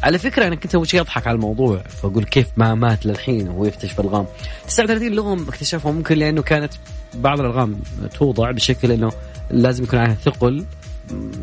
على 0.02 0.18
فكرة 0.18 0.46
أنا 0.46 0.54
كنت 0.54 0.74
أول 0.74 0.88
شيء 0.88 1.00
أضحك 1.00 1.26
على 1.26 1.34
الموضوع 1.34 1.78
فأقول 1.78 2.24
كيف 2.24 2.46
ما 2.56 2.74
مات 2.74 3.06
للحين 3.06 3.48
وهو 3.48 3.64
يكتشف 3.64 4.00
الغام. 4.00 4.26
39 4.66 5.12
لغم 5.12 5.48
اكتشفها 5.48 5.92
ممكن 5.92 6.18
لأنه 6.18 6.42
كانت 6.42 6.72
بعض 7.14 7.40
الألغام 7.40 7.80
توضع 8.14 8.50
بشكل 8.50 8.92
إنه 8.92 9.12
لازم 9.50 9.84
يكون 9.84 9.98
عليها 9.98 10.14
ثقل 10.14 10.64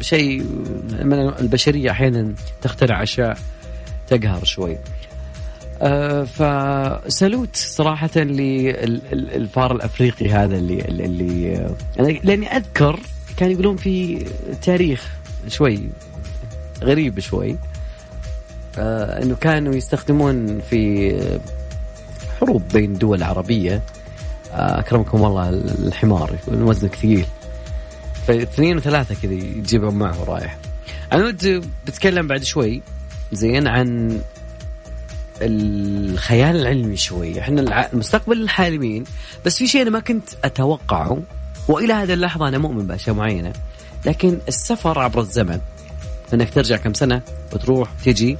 شيء 0.01 0.43
من 1.03 1.13
البشرية 1.13 1.91
أحيانا 1.91 2.33
تخترع 2.61 3.03
أشياء 3.03 3.37
تقهر 4.07 4.43
شوي. 4.43 4.77
آه 5.81 6.23
فسالوت 6.23 7.55
صراحة 7.55 8.09
للفار 8.15 9.75
الأفريقي 9.75 10.29
هذا 10.29 10.57
اللي 10.57 10.81
اللي 10.81 11.43
يعني 11.97 12.21
لأني 12.23 12.47
أذكر 12.57 12.99
كانوا 13.37 13.53
يقولون 13.53 13.77
في 13.77 14.25
تاريخ 14.61 15.07
شوي 15.47 15.89
غريب 16.83 17.19
شوي. 17.19 17.51
آه 17.51 17.76
انه 18.79 19.35
كانوا 19.35 19.75
يستخدمون 19.75 20.61
في 20.69 21.11
حروب 22.39 22.63
بين 22.73 22.93
دول 22.93 23.23
عربية. 23.23 23.81
آه 24.51 24.79
أكرمكم 24.79 25.25
الله 25.25 25.49
الحمار 25.49 26.33
يكون 26.33 26.61
وزنك 26.61 26.95
ثقيل 26.95 27.25
فاثنين 28.27 28.77
وثلاثة 28.77 29.15
كذا 29.21 29.33
يجيبهم 29.33 29.99
معه 29.99 30.23
رايح. 30.23 30.57
عنود 31.11 31.65
بتكلم 31.87 32.27
بعد 32.27 32.43
شوي 32.43 32.81
زين 33.31 33.67
عن 33.67 34.19
الخيال 35.41 36.55
العلمي 36.55 36.97
شوي. 36.97 37.39
إحنا 37.39 37.89
المستقبل 37.93 38.41
الحالمين. 38.41 39.03
بس 39.45 39.57
في 39.57 39.67
شيء 39.67 39.81
أنا 39.81 39.89
ما 39.89 39.99
كنت 39.99 40.29
أتوقعه 40.43 41.21
وإلى 41.67 41.93
هذه 41.93 42.13
اللحظة 42.13 42.47
أنا 42.47 42.57
مؤمن 42.57 42.87
بأشياء 42.87 43.15
معينة. 43.15 43.53
لكن 44.05 44.37
السفر 44.47 44.99
عبر 44.99 45.19
الزمن 45.19 45.59
إنك 46.33 46.53
ترجع 46.53 46.77
كم 46.77 46.93
سنة 46.93 47.21
وتروح 47.53 47.89
تجي 48.05 48.37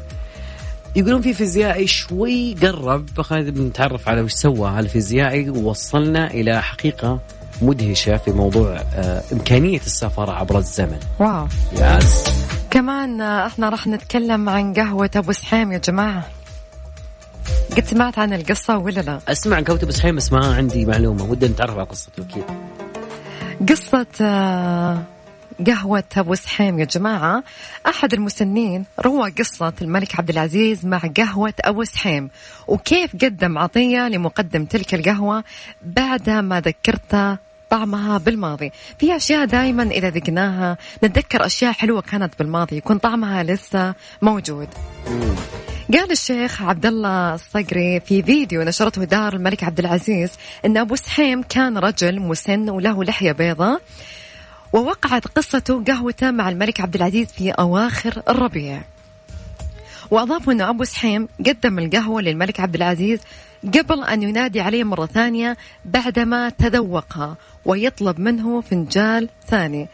يقولون 0.97 1.21
في 1.21 1.33
فيزيائي 1.33 1.87
شوي 1.87 2.53
قرب 2.53 3.21
خلينا 3.21 3.51
نتعرف 3.61 4.09
على 4.09 4.21
وش 4.21 4.31
سوى 4.31 4.69
هالفيزيائي 4.69 5.49
ووصلنا 5.49 6.31
إلى 6.31 6.61
حقيقة 6.61 7.19
مدهشة 7.61 8.17
في 8.17 8.31
موضوع 8.31 8.75
آه، 8.93 9.23
إمكانية 9.33 9.77
السفر 9.77 10.31
عبر 10.31 10.57
الزمن. 10.57 10.99
واو. 11.19 11.47
ياس 11.79 12.23
كمان 12.71 13.21
آه، 13.21 13.47
إحنا 13.47 13.69
راح 13.69 13.87
نتكلم 13.87 14.49
عن 14.49 14.73
قهوة 14.73 15.09
أبو 15.15 15.31
سحيم 15.31 15.71
يا 15.71 15.77
جماعة. 15.77 16.27
قد 17.77 17.85
سمعت 17.85 18.19
عن 18.19 18.33
القصة 18.33 18.77
ولا 18.77 19.01
لا؟ 19.01 19.19
أسمع 19.27 19.61
كوكب 19.61 19.91
سحيم 19.91 20.15
بس 20.15 20.33
ما 20.33 20.45
عندي 20.45 20.85
معلومة. 20.85 21.23
ودي 21.23 21.47
نتعرف 21.47 21.77
على 21.77 21.83
قصته 21.83 22.23
أكيد 22.23 22.43
قصة 23.69 24.07
آه، 24.21 25.01
قهوة 25.67 26.03
أبو 26.17 26.35
سحيم. 26.35 26.79
يا 26.79 26.85
جماعة 26.85 27.43
أحد 27.87 28.13
المسنين 28.13 28.85
روى 28.99 29.29
قصة 29.29 29.73
الملك 29.81 30.19
عبد 30.19 30.29
العزيز 30.29 30.85
مع 30.85 31.01
قهوة 31.17 31.53
أبو 31.61 31.83
سحيم. 31.83 32.29
وكيف 32.67 33.15
قدم 33.15 33.57
عطية 33.57 34.07
لمقدم 34.07 34.65
تلك 34.65 34.93
القهوة 34.93 35.43
بعد 35.81 36.29
ما 36.29 36.61
ذكرته 36.61 37.37
طعمها 37.69 38.17
بالماضي. 38.17 38.71
في 38.99 39.15
أشياء 39.15 39.45
دائما 39.45 39.83
إذا 39.83 40.09
ذقناها 40.09 40.77
نتذكر 41.03 41.45
أشياء 41.45 41.71
حلوة 41.71 42.01
كانت 42.01 42.33
بالماضي 42.39 42.77
يكون 42.77 42.97
طعمها 42.97 43.43
لسه 43.43 43.95
موجود. 44.21 44.67
قال 45.93 46.11
الشيخ 46.11 46.61
عبد 46.61 46.85
الله 46.85 47.33
الصقري 47.33 47.99
في 47.99 48.23
فيديو 48.23 48.61
نشرته 48.61 49.03
دار 49.03 49.33
الملك 49.33 49.63
عبد 49.63 49.79
العزيز 49.79 50.31
إن 50.65 50.77
أبو 50.77 50.95
سحيم 50.95 51.43
كان 51.43 51.77
رجل 51.77 52.19
مسن 52.19 52.69
وله 52.69 53.03
لحية 53.03 53.31
بيضاء. 53.31 53.81
ووقعت 54.73 55.27
قصته 55.27 55.83
قهوته 55.83 56.31
مع 56.31 56.49
الملك 56.49 56.81
عبد 56.81 56.95
العزيز 56.95 57.27
في 57.27 57.51
أواخر 57.51 58.21
الربيع. 58.29 58.81
واضافوا 60.11 60.53
أن 60.53 60.61
أبو 60.61 60.83
سحيم 60.83 61.27
قدم 61.45 61.79
القهوة 61.79 62.21
للملك 62.21 62.59
عبد 62.59 62.75
العزيز 62.75 63.19
قبل 63.77 64.03
أن 64.03 64.23
ينادي 64.23 64.61
عليه 64.61 64.83
مرة 64.83 65.05
ثانية 65.05 65.57
بعدما 65.85 66.49
تذوقها 66.49 67.35
ويطلب 67.65 68.19
منه 68.19 68.61
فنجال 68.61 69.29
ثاني. 69.47 69.87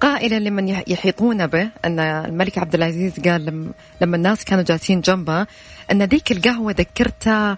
قائلا 0.00 0.38
لمن 0.38 0.68
يح- 0.68 0.84
يحيطون 0.86 1.46
به 1.46 1.68
أن 1.84 2.00
الملك 2.00 2.58
عبد 2.58 2.74
العزيز 2.74 3.20
قال 3.20 3.44
لم 3.44 3.72
لما 4.00 4.16
الناس 4.16 4.44
كانوا 4.44 4.64
جالسين 4.64 5.00
جنبه 5.00 5.46
أن 5.92 6.02
ذيك 6.02 6.32
القهوة 6.32 6.72
ذكرته 6.72 7.56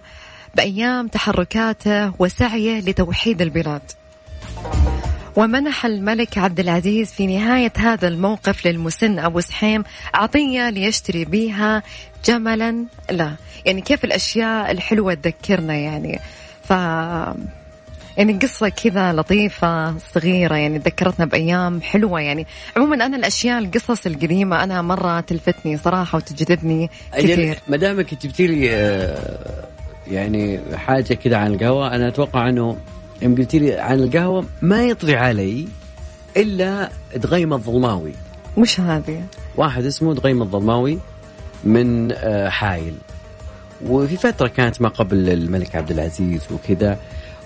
بأيام 0.55 1.07
تحركاته 1.07 2.13
وسعيه 2.19 2.79
لتوحيد 2.79 3.41
البلاد. 3.41 3.81
ومنح 5.35 5.85
الملك 5.85 6.37
عبد 6.37 6.59
العزيز 6.59 7.11
في 7.11 7.27
نهاية 7.27 7.73
هذا 7.77 8.07
الموقف 8.07 8.67
للمسن 8.67 9.19
أبو 9.19 9.39
سحيم 9.39 9.83
عطية 10.13 10.69
ليشتري 10.69 11.25
بها 11.25 11.83
جملا. 12.25 12.85
لا 13.11 13.35
يعني 13.65 13.81
كيف 13.81 14.03
الأشياء 14.03 14.71
الحلوة 14.71 15.13
تذكرنا 15.13 15.73
يعني. 15.73 16.19
ف 16.63 16.69
يعني 18.17 18.33
قصة 18.41 18.69
كذا 18.69 19.13
لطيفة 19.13 19.97
صغيرة 19.97 20.55
يعني 20.55 20.77
ذكرتنا 20.77 21.25
بأيام 21.25 21.81
حلوة 21.81 22.21
يعني. 22.21 22.47
عموما 22.77 23.05
أنا 23.05 23.17
الأشياء 23.17 23.59
القصص 23.59 24.05
القديمة 24.05 24.63
أنا 24.63 24.81
مرة 24.81 25.19
تلفتني 25.19 25.77
صراحة 25.77 26.17
وتجذبني 26.17 26.89
كثير. 27.17 27.59
ما 27.67 27.77
دامك 27.77 28.13
جبتي 28.13 28.47
لي 28.47 28.71
آه، 28.71 29.65
يعني 30.07 30.59
حاجة 30.75 31.13
كذا 31.13 31.37
عن 31.37 31.53
القهوة 31.53 31.95
أنا 31.95 32.07
أتوقع 32.07 32.49
أنه 32.49 32.77
يوم 33.21 33.35
قلتي 33.35 33.59
لي 33.59 33.79
عن 33.79 33.99
القهوة 33.99 34.45
ما 34.61 34.83
يطري 34.83 35.15
علي 35.15 35.67
إلا 36.37 36.89
دغيم 37.15 37.53
الظلماوي. 37.53 38.13
مش 38.57 38.79
هذه؟ 38.79 39.23
واحد 39.57 39.85
اسمه 39.85 40.13
دغيم 40.13 40.41
الظلماوي 40.41 40.99
من 41.63 42.11
آه، 42.11 42.49
حايل. 42.49 42.93
وفي 43.85 44.17
فترة 44.17 44.47
كانت 44.47 44.81
ما 44.81 44.89
قبل 44.89 45.29
الملك 45.29 45.75
عبد 45.75 45.91
العزيز 45.91 46.41
وكذا 46.51 46.99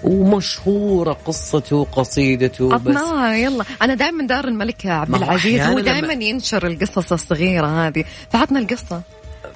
ومشهورة 0.04 1.18
قصته 1.26 1.76
وقصيدته 1.76 2.70
بس 2.70 2.74
عطناها 2.74 3.36
يلا. 3.36 3.66
أنا 3.82 3.94
دائما 3.94 4.28
دار 4.28 4.48
الملك 4.48 4.86
عبد 4.86 5.16
العزيز 5.16 5.62
هو 5.62 5.80
دائما 5.80 6.14
ينشر 6.14 6.68
القصص 6.68 7.12
الصغيرة 7.12 7.88
هذه. 7.88 8.04
فعطنا 8.30 8.60
القصة. 8.60 9.02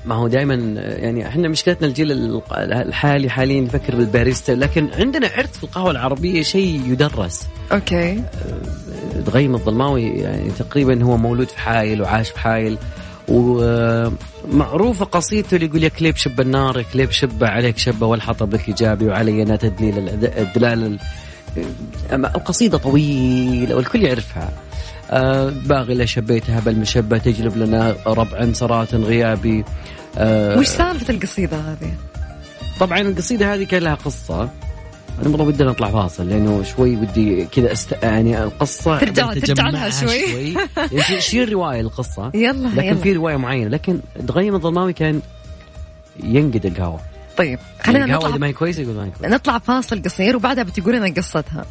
ما 0.05 0.15
هو 0.15 0.27
دائما 0.27 0.53
يعني 0.81 1.27
إحنا 1.27 1.47
مشكلتنا 1.47 1.87
الجيل 1.87 2.41
الحالي 2.51 3.29
حاليا 3.29 3.61
يفكر 3.61 3.95
بالباريستا 3.95 4.51
لكن 4.51 4.89
عندنا 4.93 5.27
عرض 5.27 5.47
في 5.47 5.63
القهوة 5.63 5.91
العربية 5.91 6.41
شيء 6.41 6.81
يدرس. 6.87 7.47
أوكي. 7.71 8.23
دغيم 9.25 9.55
الظلماوي 9.55 10.03
يعني 10.03 10.49
تقريبا 10.59 11.03
هو 11.03 11.17
مولود 11.17 11.47
في 11.47 11.59
حايل 11.59 12.01
وعاش 12.01 12.29
في 12.29 12.39
حايل 12.39 12.77
ومعروفة 13.27 15.05
قصيدته 15.05 15.55
اللي 15.55 15.65
يقول 15.67 15.83
يا 15.83 15.89
كليب 15.89 16.15
شب 16.15 16.41
النار 16.41 16.77
يا 16.77 16.85
كليب 16.93 17.11
شب 17.11 17.43
عليك 17.43 17.77
شبة 17.77 18.07
والحطب 18.07 18.53
لك 18.53 18.67
إيجابي 18.67 19.05
وعلي 19.07 19.43
أنا 19.43 19.55
تدليل 19.55 20.09
الدلال 20.23 20.85
ال- 20.85 20.99
أما 22.13 22.35
القصيدة 22.35 22.77
طويلة 22.77 23.75
والكل 23.75 24.03
يعرفها. 24.03 24.49
آه 25.09 25.49
باغلة 25.65 26.05
شبيتها 26.05 26.59
بالمشبة 26.59 27.17
تجلب 27.17 27.57
لنا 27.57 27.95
ربع 28.07 28.51
سرات 28.53 28.95
غيابي. 28.95 29.63
آه 30.17 30.57
وش 30.59 30.67
سالفة 30.67 31.13
القصيدة 31.13 31.57
هذه؟ 31.57 31.93
طبعا 32.79 32.99
القصيدة 33.01 33.53
هذه 33.53 33.63
كان 33.63 33.81
لها 33.83 33.95
قصة. 33.95 34.49
أنا 35.21 35.29
مرة 35.29 35.43
ودي 35.43 35.63
نطلع 35.63 35.89
فاصل 35.91 36.29
لأنه 36.29 36.63
شوي 36.63 36.95
ودي 36.95 37.45
كذا 37.45 37.71
أست... 37.71 38.03
يعني 38.03 38.43
القصة 38.43 38.99
ترجع- 38.99 39.33
ترجع 39.33 39.69
لها 39.69 39.89
شوي. 39.89 40.27
شوي. 40.31 40.53
يعني 40.77 41.01
في- 41.03 41.21
شيل 41.21 41.53
رواية 41.53 41.81
القصة 41.81 42.31
يلا 42.35 42.67
لكن 42.67 42.87
يلا. 42.87 42.95
في 42.95 43.13
رواية 43.13 43.35
معينة. 43.37 43.69
لكن 43.69 43.99
دغيم 44.19 44.55
الظلماوي 44.55 44.93
كان 44.93 45.21
ينقد 46.23 46.65
القهوة. 46.65 46.99
طيب 47.37 47.47
يعني 47.59 47.83
خلينا 47.83 48.05
نطلع 48.05 48.17
القهوه 48.17 48.37
ما 48.37 48.47
هي 48.47 48.53
كويسة 48.53 48.81
يقول 48.81 48.95
ما 48.95 49.05
هي 49.05 49.09
كويسة. 49.19 49.35
نطلع 49.35 49.57
فاصل 49.57 50.01
قصير 50.03 50.35
وبعدها 50.35 50.63
بتقول 50.63 50.95
لنا 50.95 51.13
قصتها. 51.17 51.65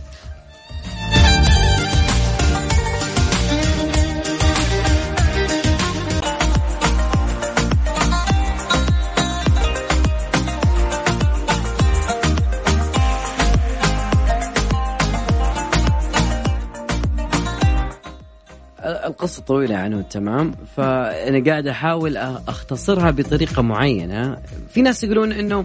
القصة 19.28 19.42
طويلة 19.42 19.74
يا 19.74 19.78
عنود 19.78 20.04
تمام؟ 20.04 20.52
فأنا 20.76 21.44
قاعد 21.50 21.66
أحاول 21.66 22.16
أختصرها 22.48 23.10
بطريقة 23.10 23.62
معينة. 23.62 24.36
في 24.74 24.82
ناس 24.82 25.04
يقولون 25.04 25.32
أنه 25.32 25.64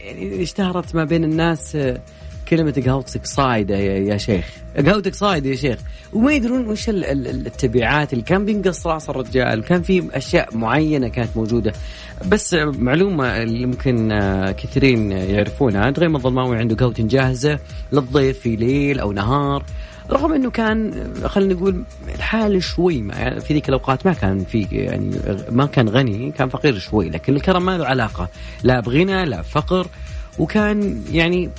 يعني 0.00 0.42
اشتهرت 0.42 0.94
ما 0.94 1.04
بين 1.04 1.24
الناس 1.24 1.78
كلمة 2.48 2.82
قهوتك 2.86 3.26
صايدة 3.26 3.76
يا, 3.76 4.16
شيخ. 4.16 4.44
قهوتك 4.86 5.14
صايدة 5.14 5.50
يا 5.50 5.56
شيخ. 5.56 5.78
وما 6.12 6.32
يدرون 6.32 6.66
وش 6.68 6.88
ال- 6.88 7.04
ال- 7.04 7.28
ال- 7.28 7.46
التبعات 7.46 8.12
اللي 8.12 8.24
كان 8.24 8.44
بينقص 8.44 8.86
رأس 8.86 9.10
الرجال 9.10 9.62
كان 9.64 9.82
في 9.82 10.08
أشياء 10.12 10.56
معينة 10.56 11.08
كانت 11.08 11.36
موجودة. 11.36 11.72
بس 12.28 12.54
معلومة 12.64 13.42
اللي 13.42 13.66
ممكن 13.66 14.12
آه، 14.12 14.50
كثيرين 14.52 15.12
يعرفونها 15.12 15.90
دغيم 15.90 16.16
الظلماوي 16.16 16.56
عنده 16.56 16.76
قهوة 16.76 16.94
جاهزة 16.98 17.58
للضيف 17.92 18.38
في 18.38 18.56
ليل 18.56 19.00
أو 19.00 19.12
نهار. 19.12 19.64
رغم 20.10 20.32
إنه 20.32 20.50
كان 20.50 21.10
خلينا 21.24 21.54
نقول 21.54 21.84
الحال 22.14 22.62
شوي 22.62 23.08
يعني 23.08 23.40
في 23.40 23.54
ذيك 23.54 23.68
الأوقات 23.68 24.06
ما 24.06 24.12
كان 24.12 24.44
في 24.44 24.66
يعني 24.72 25.10
ما 25.50 25.66
كان 25.66 25.88
غني 25.88 26.30
كان 26.30 26.48
فقير 26.48 26.78
شوي 26.78 27.08
لكن 27.08 27.36
الكرم 27.36 27.64
ما 27.64 27.78
له 27.78 27.86
علاقة 27.86 28.28
لا 28.62 28.80
بغنى 28.80 29.24
لا 29.24 29.42
فقر 29.42 29.86
وكان 30.38 31.02
يعني 31.12 31.50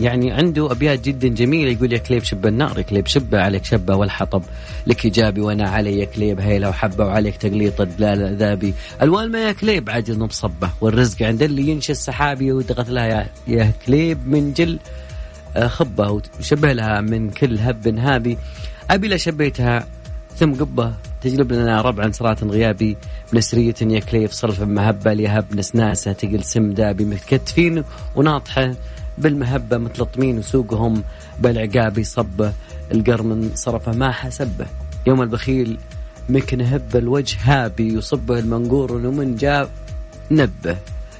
يعني 0.00 0.32
عنده 0.32 0.72
أبيات 0.72 1.00
جدا 1.00 1.28
جميلة 1.28 1.70
يقول 1.72 1.92
يا 1.92 1.98
كليب 1.98 2.22
شب 2.22 2.46
النار 2.46 2.78
يا 2.78 2.82
كليب 2.82 3.06
شبه 3.06 3.40
عليك 3.40 3.64
شبه 3.64 3.96
والحطب 3.96 4.42
لك 4.86 5.04
إيجابي 5.04 5.40
وأنا 5.40 5.68
علي 5.68 5.98
يا 5.98 6.04
كليب 6.04 6.40
هيلة 6.40 6.68
وحبة 6.68 7.06
وعليك 7.06 7.36
تقليط 7.36 7.80
الدلال 7.80 8.36
ذابي 8.36 8.74
الوان 9.02 9.30
ما 9.30 9.38
يا 9.38 9.52
كليب 9.52 9.90
عجل 9.90 10.18
مصبة 10.18 10.70
والرزق 10.80 11.22
عند 11.22 11.42
اللي 11.42 11.68
ينشي 11.68 11.92
السحابي 11.92 12.52
ودغت 12.52 12.88
لها 12.88 13.28
يا 13.48 13.72
كليب 13.86 14.28
من 14.28 14.52
جل 14.52 14.78
آه، 15.56 15.66
خبة 15.68 16.22
وشبه 16.38 16.72
لها 16.72 17.00
من 17.00 17.30
كل 17.30 17.58
هب 17.58 17.98
هابي. 17.98 18.38
أبي 18.90 19.18
شبيتها 19.18 19.86
ثم 20.36 20.54
قبة 20.54 20.94
تجلب 21.22 21.52
لنا 21.52 21.80
ربعا 21.80 22.12
صراط 22.12 22.44
غيابي. 22.44 22.96
بنسرية 23.32 23.74
يا 23.80 24.00
كليف 24.00 24.32
صرف 24.32 24.62
مهبة 24.62 25.12
ليهب 25.12 25.44
نسناسة 25.54 26.12
تقل 26.12 26.44
سم 26.44 26.70
دابي 26.70 27.04
متكتفين 27.04 27.84
وناطحة. 28.16 28.74
بالمهبة 29.18 29.78
متلطمين 29.78 30.38
وسوقهم 30.38 31.02
بالعقابي 31.40 32.04
صبه 32.04 32.52
القرمن 32.92 33.50
صرفه 33.54 33.92
ما 33.92 34.12
حسبه 34.12 34.66
يوم 35.06 35.22
البخيل 35.22 35.78
مكن 36.28 36.60
هب 36.60 36.96
الوجه 36.96 37.36
هابي 37.42 37.94
يصبه 37.94 38.38
المنقور 38.38 38.92
ومن 38.92 39.36
جاب 39.36 39.68
نبه 40.30 40.76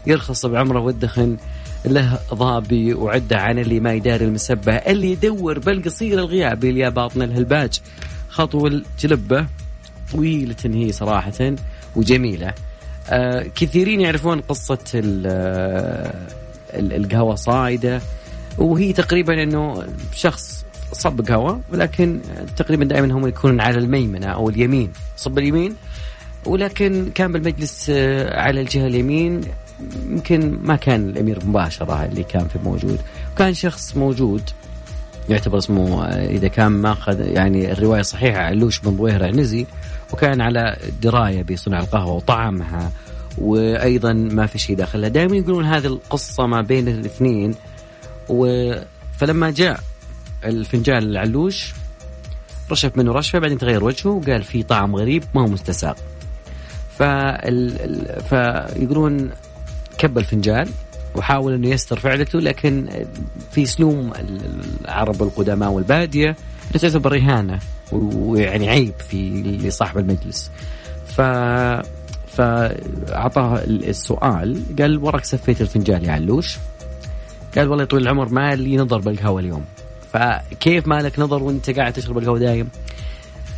يرخص 0.06 0.46
بعمره 0.46 0.80
والدخن 0.80 1.36
له 1.84 2.18
ضابي 2.34 2.94
وعدة 2.94 3.36
عن 3.38 3.58
اللي 3.58 3.80
ما 3.80 3.92
يداري 3.92 4.24
المسبة 4.24 4.72
اللي 4.74 5.10
يدور 5.12 5.58
بالقصير 5.58 6.18
الغيابي 6.18 6.70
اللي 6.70 6.90
باطن 6.90 7.22
الهلباج. 7.22 7.80
خطو 8.28 8.66
الجلبة 8.66 9.46
طويلة 10.12 10.56
هي 10.64 10.92
صراحة 10.92 11.54
وجميلة. 11.96 12.54
آه 13.10 13.42
كثيرين 13.54 14.00
يعرفون 14.00 14.40
قصة 14.40 14.78
آه، 15.26 16.14
ال- 16.74 16.92
القهوة 16.92 17.34
صايدة 17.34 18.00
وهي 18.58 18.92
تقريبا 18.92 19.42
إنه 19.42 19.84
شخص 20.14 20.64
صب 20.92 21.20
قهوة 21.28 21.60
ولكن 21.72 22.20
تقريبا 22.56 22.84
دائما 22.84 23.14
هم 23.14 23.26
يكونون 23.26 23.60
على 23.60 23.78
الميمنة 23.78 24.26
أو 24.26 24.48
اليمين 24.48 24.92
صب 25.16 25.38
اليمين 25.38 25.74
ولكن 26.46 27.10
كان 27.14 27.32
بالمجلس 27.32 27.90
آه، 27.90 28.40
على 28.40 28.60
الجهة 28.60 28.86
اليمين 28.86 29.40
يمكن 30.10 30.58
ما 30.62 30.76
كان 30.76 31.08
الأمير 31.08 31.38
مباشرة 31.46 32.04
اللي 32.04 32.22
كان 32.22 32.48
في 32.48 32.58
موجود. 32.64 32.98
كان 33.38 33.54
شخص 33.54 33.96
موجود 33.96 34.42
يعتبر 35.28 35.58
اسمه 35.58 36.04
آه، 36.04 36.26
إذا 36.30 36.48
كان 36.48 36.72
ماخذ 36.72 37.20
يعني 37.20 37.72
الرواية 37.72 38.02
صحيحة 38.02 38.38
علوش 38.40 38.78
بن 38.80 38.96
ضويهر 38.96 39.24
عنزي 39.24 39.66
وكان 40.12 40.40
على 40.40 40.76
دراية 41.02 41.42
بصنع 41.42 41.80
القهوة 41.80 42.12
وطعمها 42.12 42.90
وأيضا 43.38 44.12
ما 44.12 44.46
في 44.46 44.58
شيء 44.58 44.76
داخلها 44.76 45.08
دائما 45.08 45.36
يقولون 45.36 45.64
هذه 45.64 45.86
القصة 45.86 46.46
ما 46.46 46.60
بين 46.60 46.88
الاثنين 46.88 47.54
و 48.28 48.72
فلما 49.18 49.50
جاء 49.50 49.80
الفنجان 50.44 51.02
العلوش 51.02 51.72
رشف 52.70 52.96
منه 52.96 53.12
رشفة 53.12 53.38
بعدين 53.38 53.58
تغير 53.58 53.84
وجهه 53.84 54.10
وقال 54.10 54.42
في 54.42 54.62
طعم 54.62 54.96
غريب 54.96 55.24
ما 55.34 55.42
هو 55.42 55.46
مستساغ. 55.46 55.94
فال... 56.98 57.80
ال- 57.80 58.22
فيقولون 58.22 59.30
كب 60.00 60.18
الفنجان 60.18 60.68
وحاول 61.16 61.52
إنه 61.52 61.68
يستر 61.68 61.98
فعلته 61.98 62.38
لكن 62.38 62.88
في 63.52 63.66
سلوم 63.66 64.12
العرب 64.84 65.22
القدماء 65.22 65.70
والبادية 65.70 66.36
تعتبر 66.72 67.16
اهانه 67.16 67.58
ويعني 67.92 68.68
عيب 68.68 68.92
في 69.08 69.42
لصاحب 69.42 69.98
المجلس. 69.98 70.50
ف 71.06 71.20
فاعطاه 72.36 73.64
السؤال 73.64 74.62
قال 74.78 74.98
وراك 74.98 75.24
سفيت 75.24 75.60
الفنجان 75.60 76.04
يا 76.04 76.12
علوش؟ 76.12 76.58
قال 77.56 77.68
والله 77.68 77.84
طويل 77.84 78.02
العمر 78.02 78.28
ما 78.28 78.54
لي 78.54 78.76
نظر 78.76 78.98
بالقهوة 78.98 79.40
اليوم. 79.40 79.64
فكيف 80.12 80.86
ما 80.86 81.02
لك 81.02 81.18
نظر 81.18 81.42
وأنت 81.42 81.70
قاعد 81.70 81.92
تشرب 81.92 82.18
القهوة 82.18 82.38
دايم؟ 82.38 82.68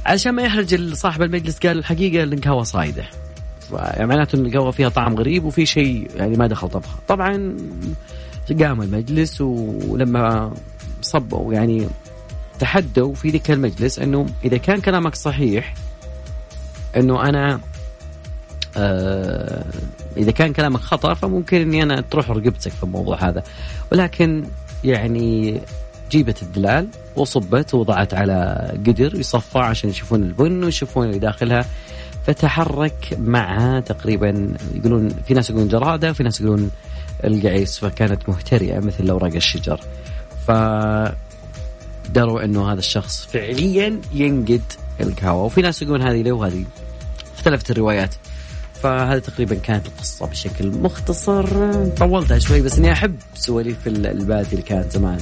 علشان 0.07 0.33
ما 0.33 0.43
يحرج 0.43 0.95
صاحب 0.95 1.23
المجلس 1.23 1.59
قال 1.59 1.79
الحقيقة 1.79 2.23
القهوة 2.23 2.63
صايدة. 2.63 3.05
يعني 3.73 4.07
معناته 4.07 4.37
إن 4.37 4.47
القهوة 4.47 4.71
فيها 4.71 4.89
طعم 4.89 5.15
غريب 5.15 5.45
وفي 5.45 5.67
شيء 5.67 6.11
يعني 6.17 6.37
ما 6.37 6.47
دخل 6.47 6.69
طبخه. 6.69 6.99
طبعا 7.09 7.57
قام 8.61 8.83
المجلس 8.83 9.41
ولما 9.41 10.53
صبوا 11.03 11.55
يعني 11.55 11.89
تحدوا 12.59 13.15
في 13.15 13.31
ذيك 13.31 13.51
المجلس 13.51 13.99
أنه 13.99 14.27
إذا 14.45 14.57
كان 14.57 14.81
كلامك 14.81 15.15
صحيح 15.15 15.75
أنه 16.97 17.29
أنا 17.29 17.61
آه 18.77 19.65
إذا 20.17 20.31
كان 20.31 20.53
كلامك 20.53 20.81
خطأ 20.81 21.15
فممكن 21.15 21.61
إني 21.61 21.83
أنا 21.83 22.01
تروح 22.01 22.31
رقبتك 22.31 22.71
في 22.73 22.83
الموضوع 22.83 23.29
هذا. 23.29 23.43
ولكن 23.93 24.45
يعني 24.85 25.61
جيبت 26.11 26.43
الدلال 26.43 26.89
وصبت 27.17 27.75
ووضعت 27.75 28.15
على 28.15 28.71
قدر 28.87 29.15
يصفى 29.15 29.59
عشان 29.59 29.91
يشوفون 29.91 30.23
البن 30.23 30.65
ويشوفون 30.65 31.07
اللي 31.07 31.19
داخلها. 31.19 31.65
فتحرك 32.27 33.19
معها 33.19 33.81
تقريبا 33.81 34.55
يقولون 34.75 35.09
في 35.29 35.35
ناس 35.35 35.51
يقولون 35.51 35.69
جرادة 35.69 36.11
وفي 36.11 36.23
ناس 36.23 36.41
يقولون 36.41 36.71
القعيس 37.25 37.79
فكانت 37.79 38.29
مهترئة 38.29 38.79
مثل 38.79 39.11
اوراق 39.11 39.35
الشجر. 39.35 39.81
ف 40.47 40.51
دروا 42.15 42.45
إنه 42.45 42.73
هذا 42.73 42.79
الشخص 42.79 43.27
فعليا 43.33 44.01
ينقد 44.15 44.63
القهوة. 45.01 45.45
وفي 45.45 45.63
ناس 45.63 45.83
يقولون 45.83 46.03
هذه 46.03 46.23
له 46.23 46.33
وهذه 46.33 46.65
اختلفت 47.37 47.71
الروايات. 47.71 48.15
فهذه 48.83 49.19
تقريبا 49.19 49.55
كانت 49.55 49.87
القصة 49.87 50.27
بشكل 50.27 50.69
مختصر. 50.69 51.47
طولتها 51.85 52.39
شوي 52.39 52.61
بس 52.61 52.79
إني 52.79 52.93
أحب 52.93 53.17
سواليف 53.35 53.87
البادي 53.87 54.51
اللي 54.53 54.63
كانت 54.63 54.93
زمان. 54.93 55.19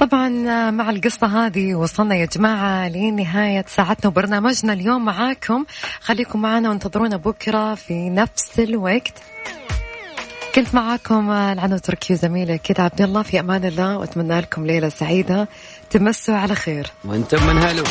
طبعا 0.00 0.28
مع 0.70 0.90
القصة 0.90 1.26
هذه 1.26 1.74
وصلنا 1.74 2.14
يا 2.14 2.26
جماعة 2.26 2.88
لنهاية 2.88 3.64
ساعتنا 3.68 4.06
وبرنامجنا. 4.06 4.72
اليوم 4.72 5.04
معاكم 5.04 5.64
خليكم 6.00 6.42
معنا 6.42 6.68
وانتظرونا 6.68 7.16
بكرة 7.16 7.74
في 7.74 8.10
نفس 8.10 8.58
الوقت. 8.58 9.12
كنت 10.54 10.74
معاكم 10.74 11.30
العنو 11.30 11.78
تركي 11.78 12.12
وزميلة 12.12 12.56
كده 12.56 12.82
عبد 12.82 13.00
الله 13.00 13.22
في 13.22 13.40
أمان 13.40 13.64
الله 13.64 13.98
وأتمنى 13.98 14.40
لكم 14.40 14.66
ليلة 14.66 14.88
سعيدة. 14.88 15.48
تمسوا 15.90 16.34
على 16.34 16.54
خير. 16.54 16.90
وأنتم 17.04 17.46
من 17.46 17.58
هلو 17.58 17.84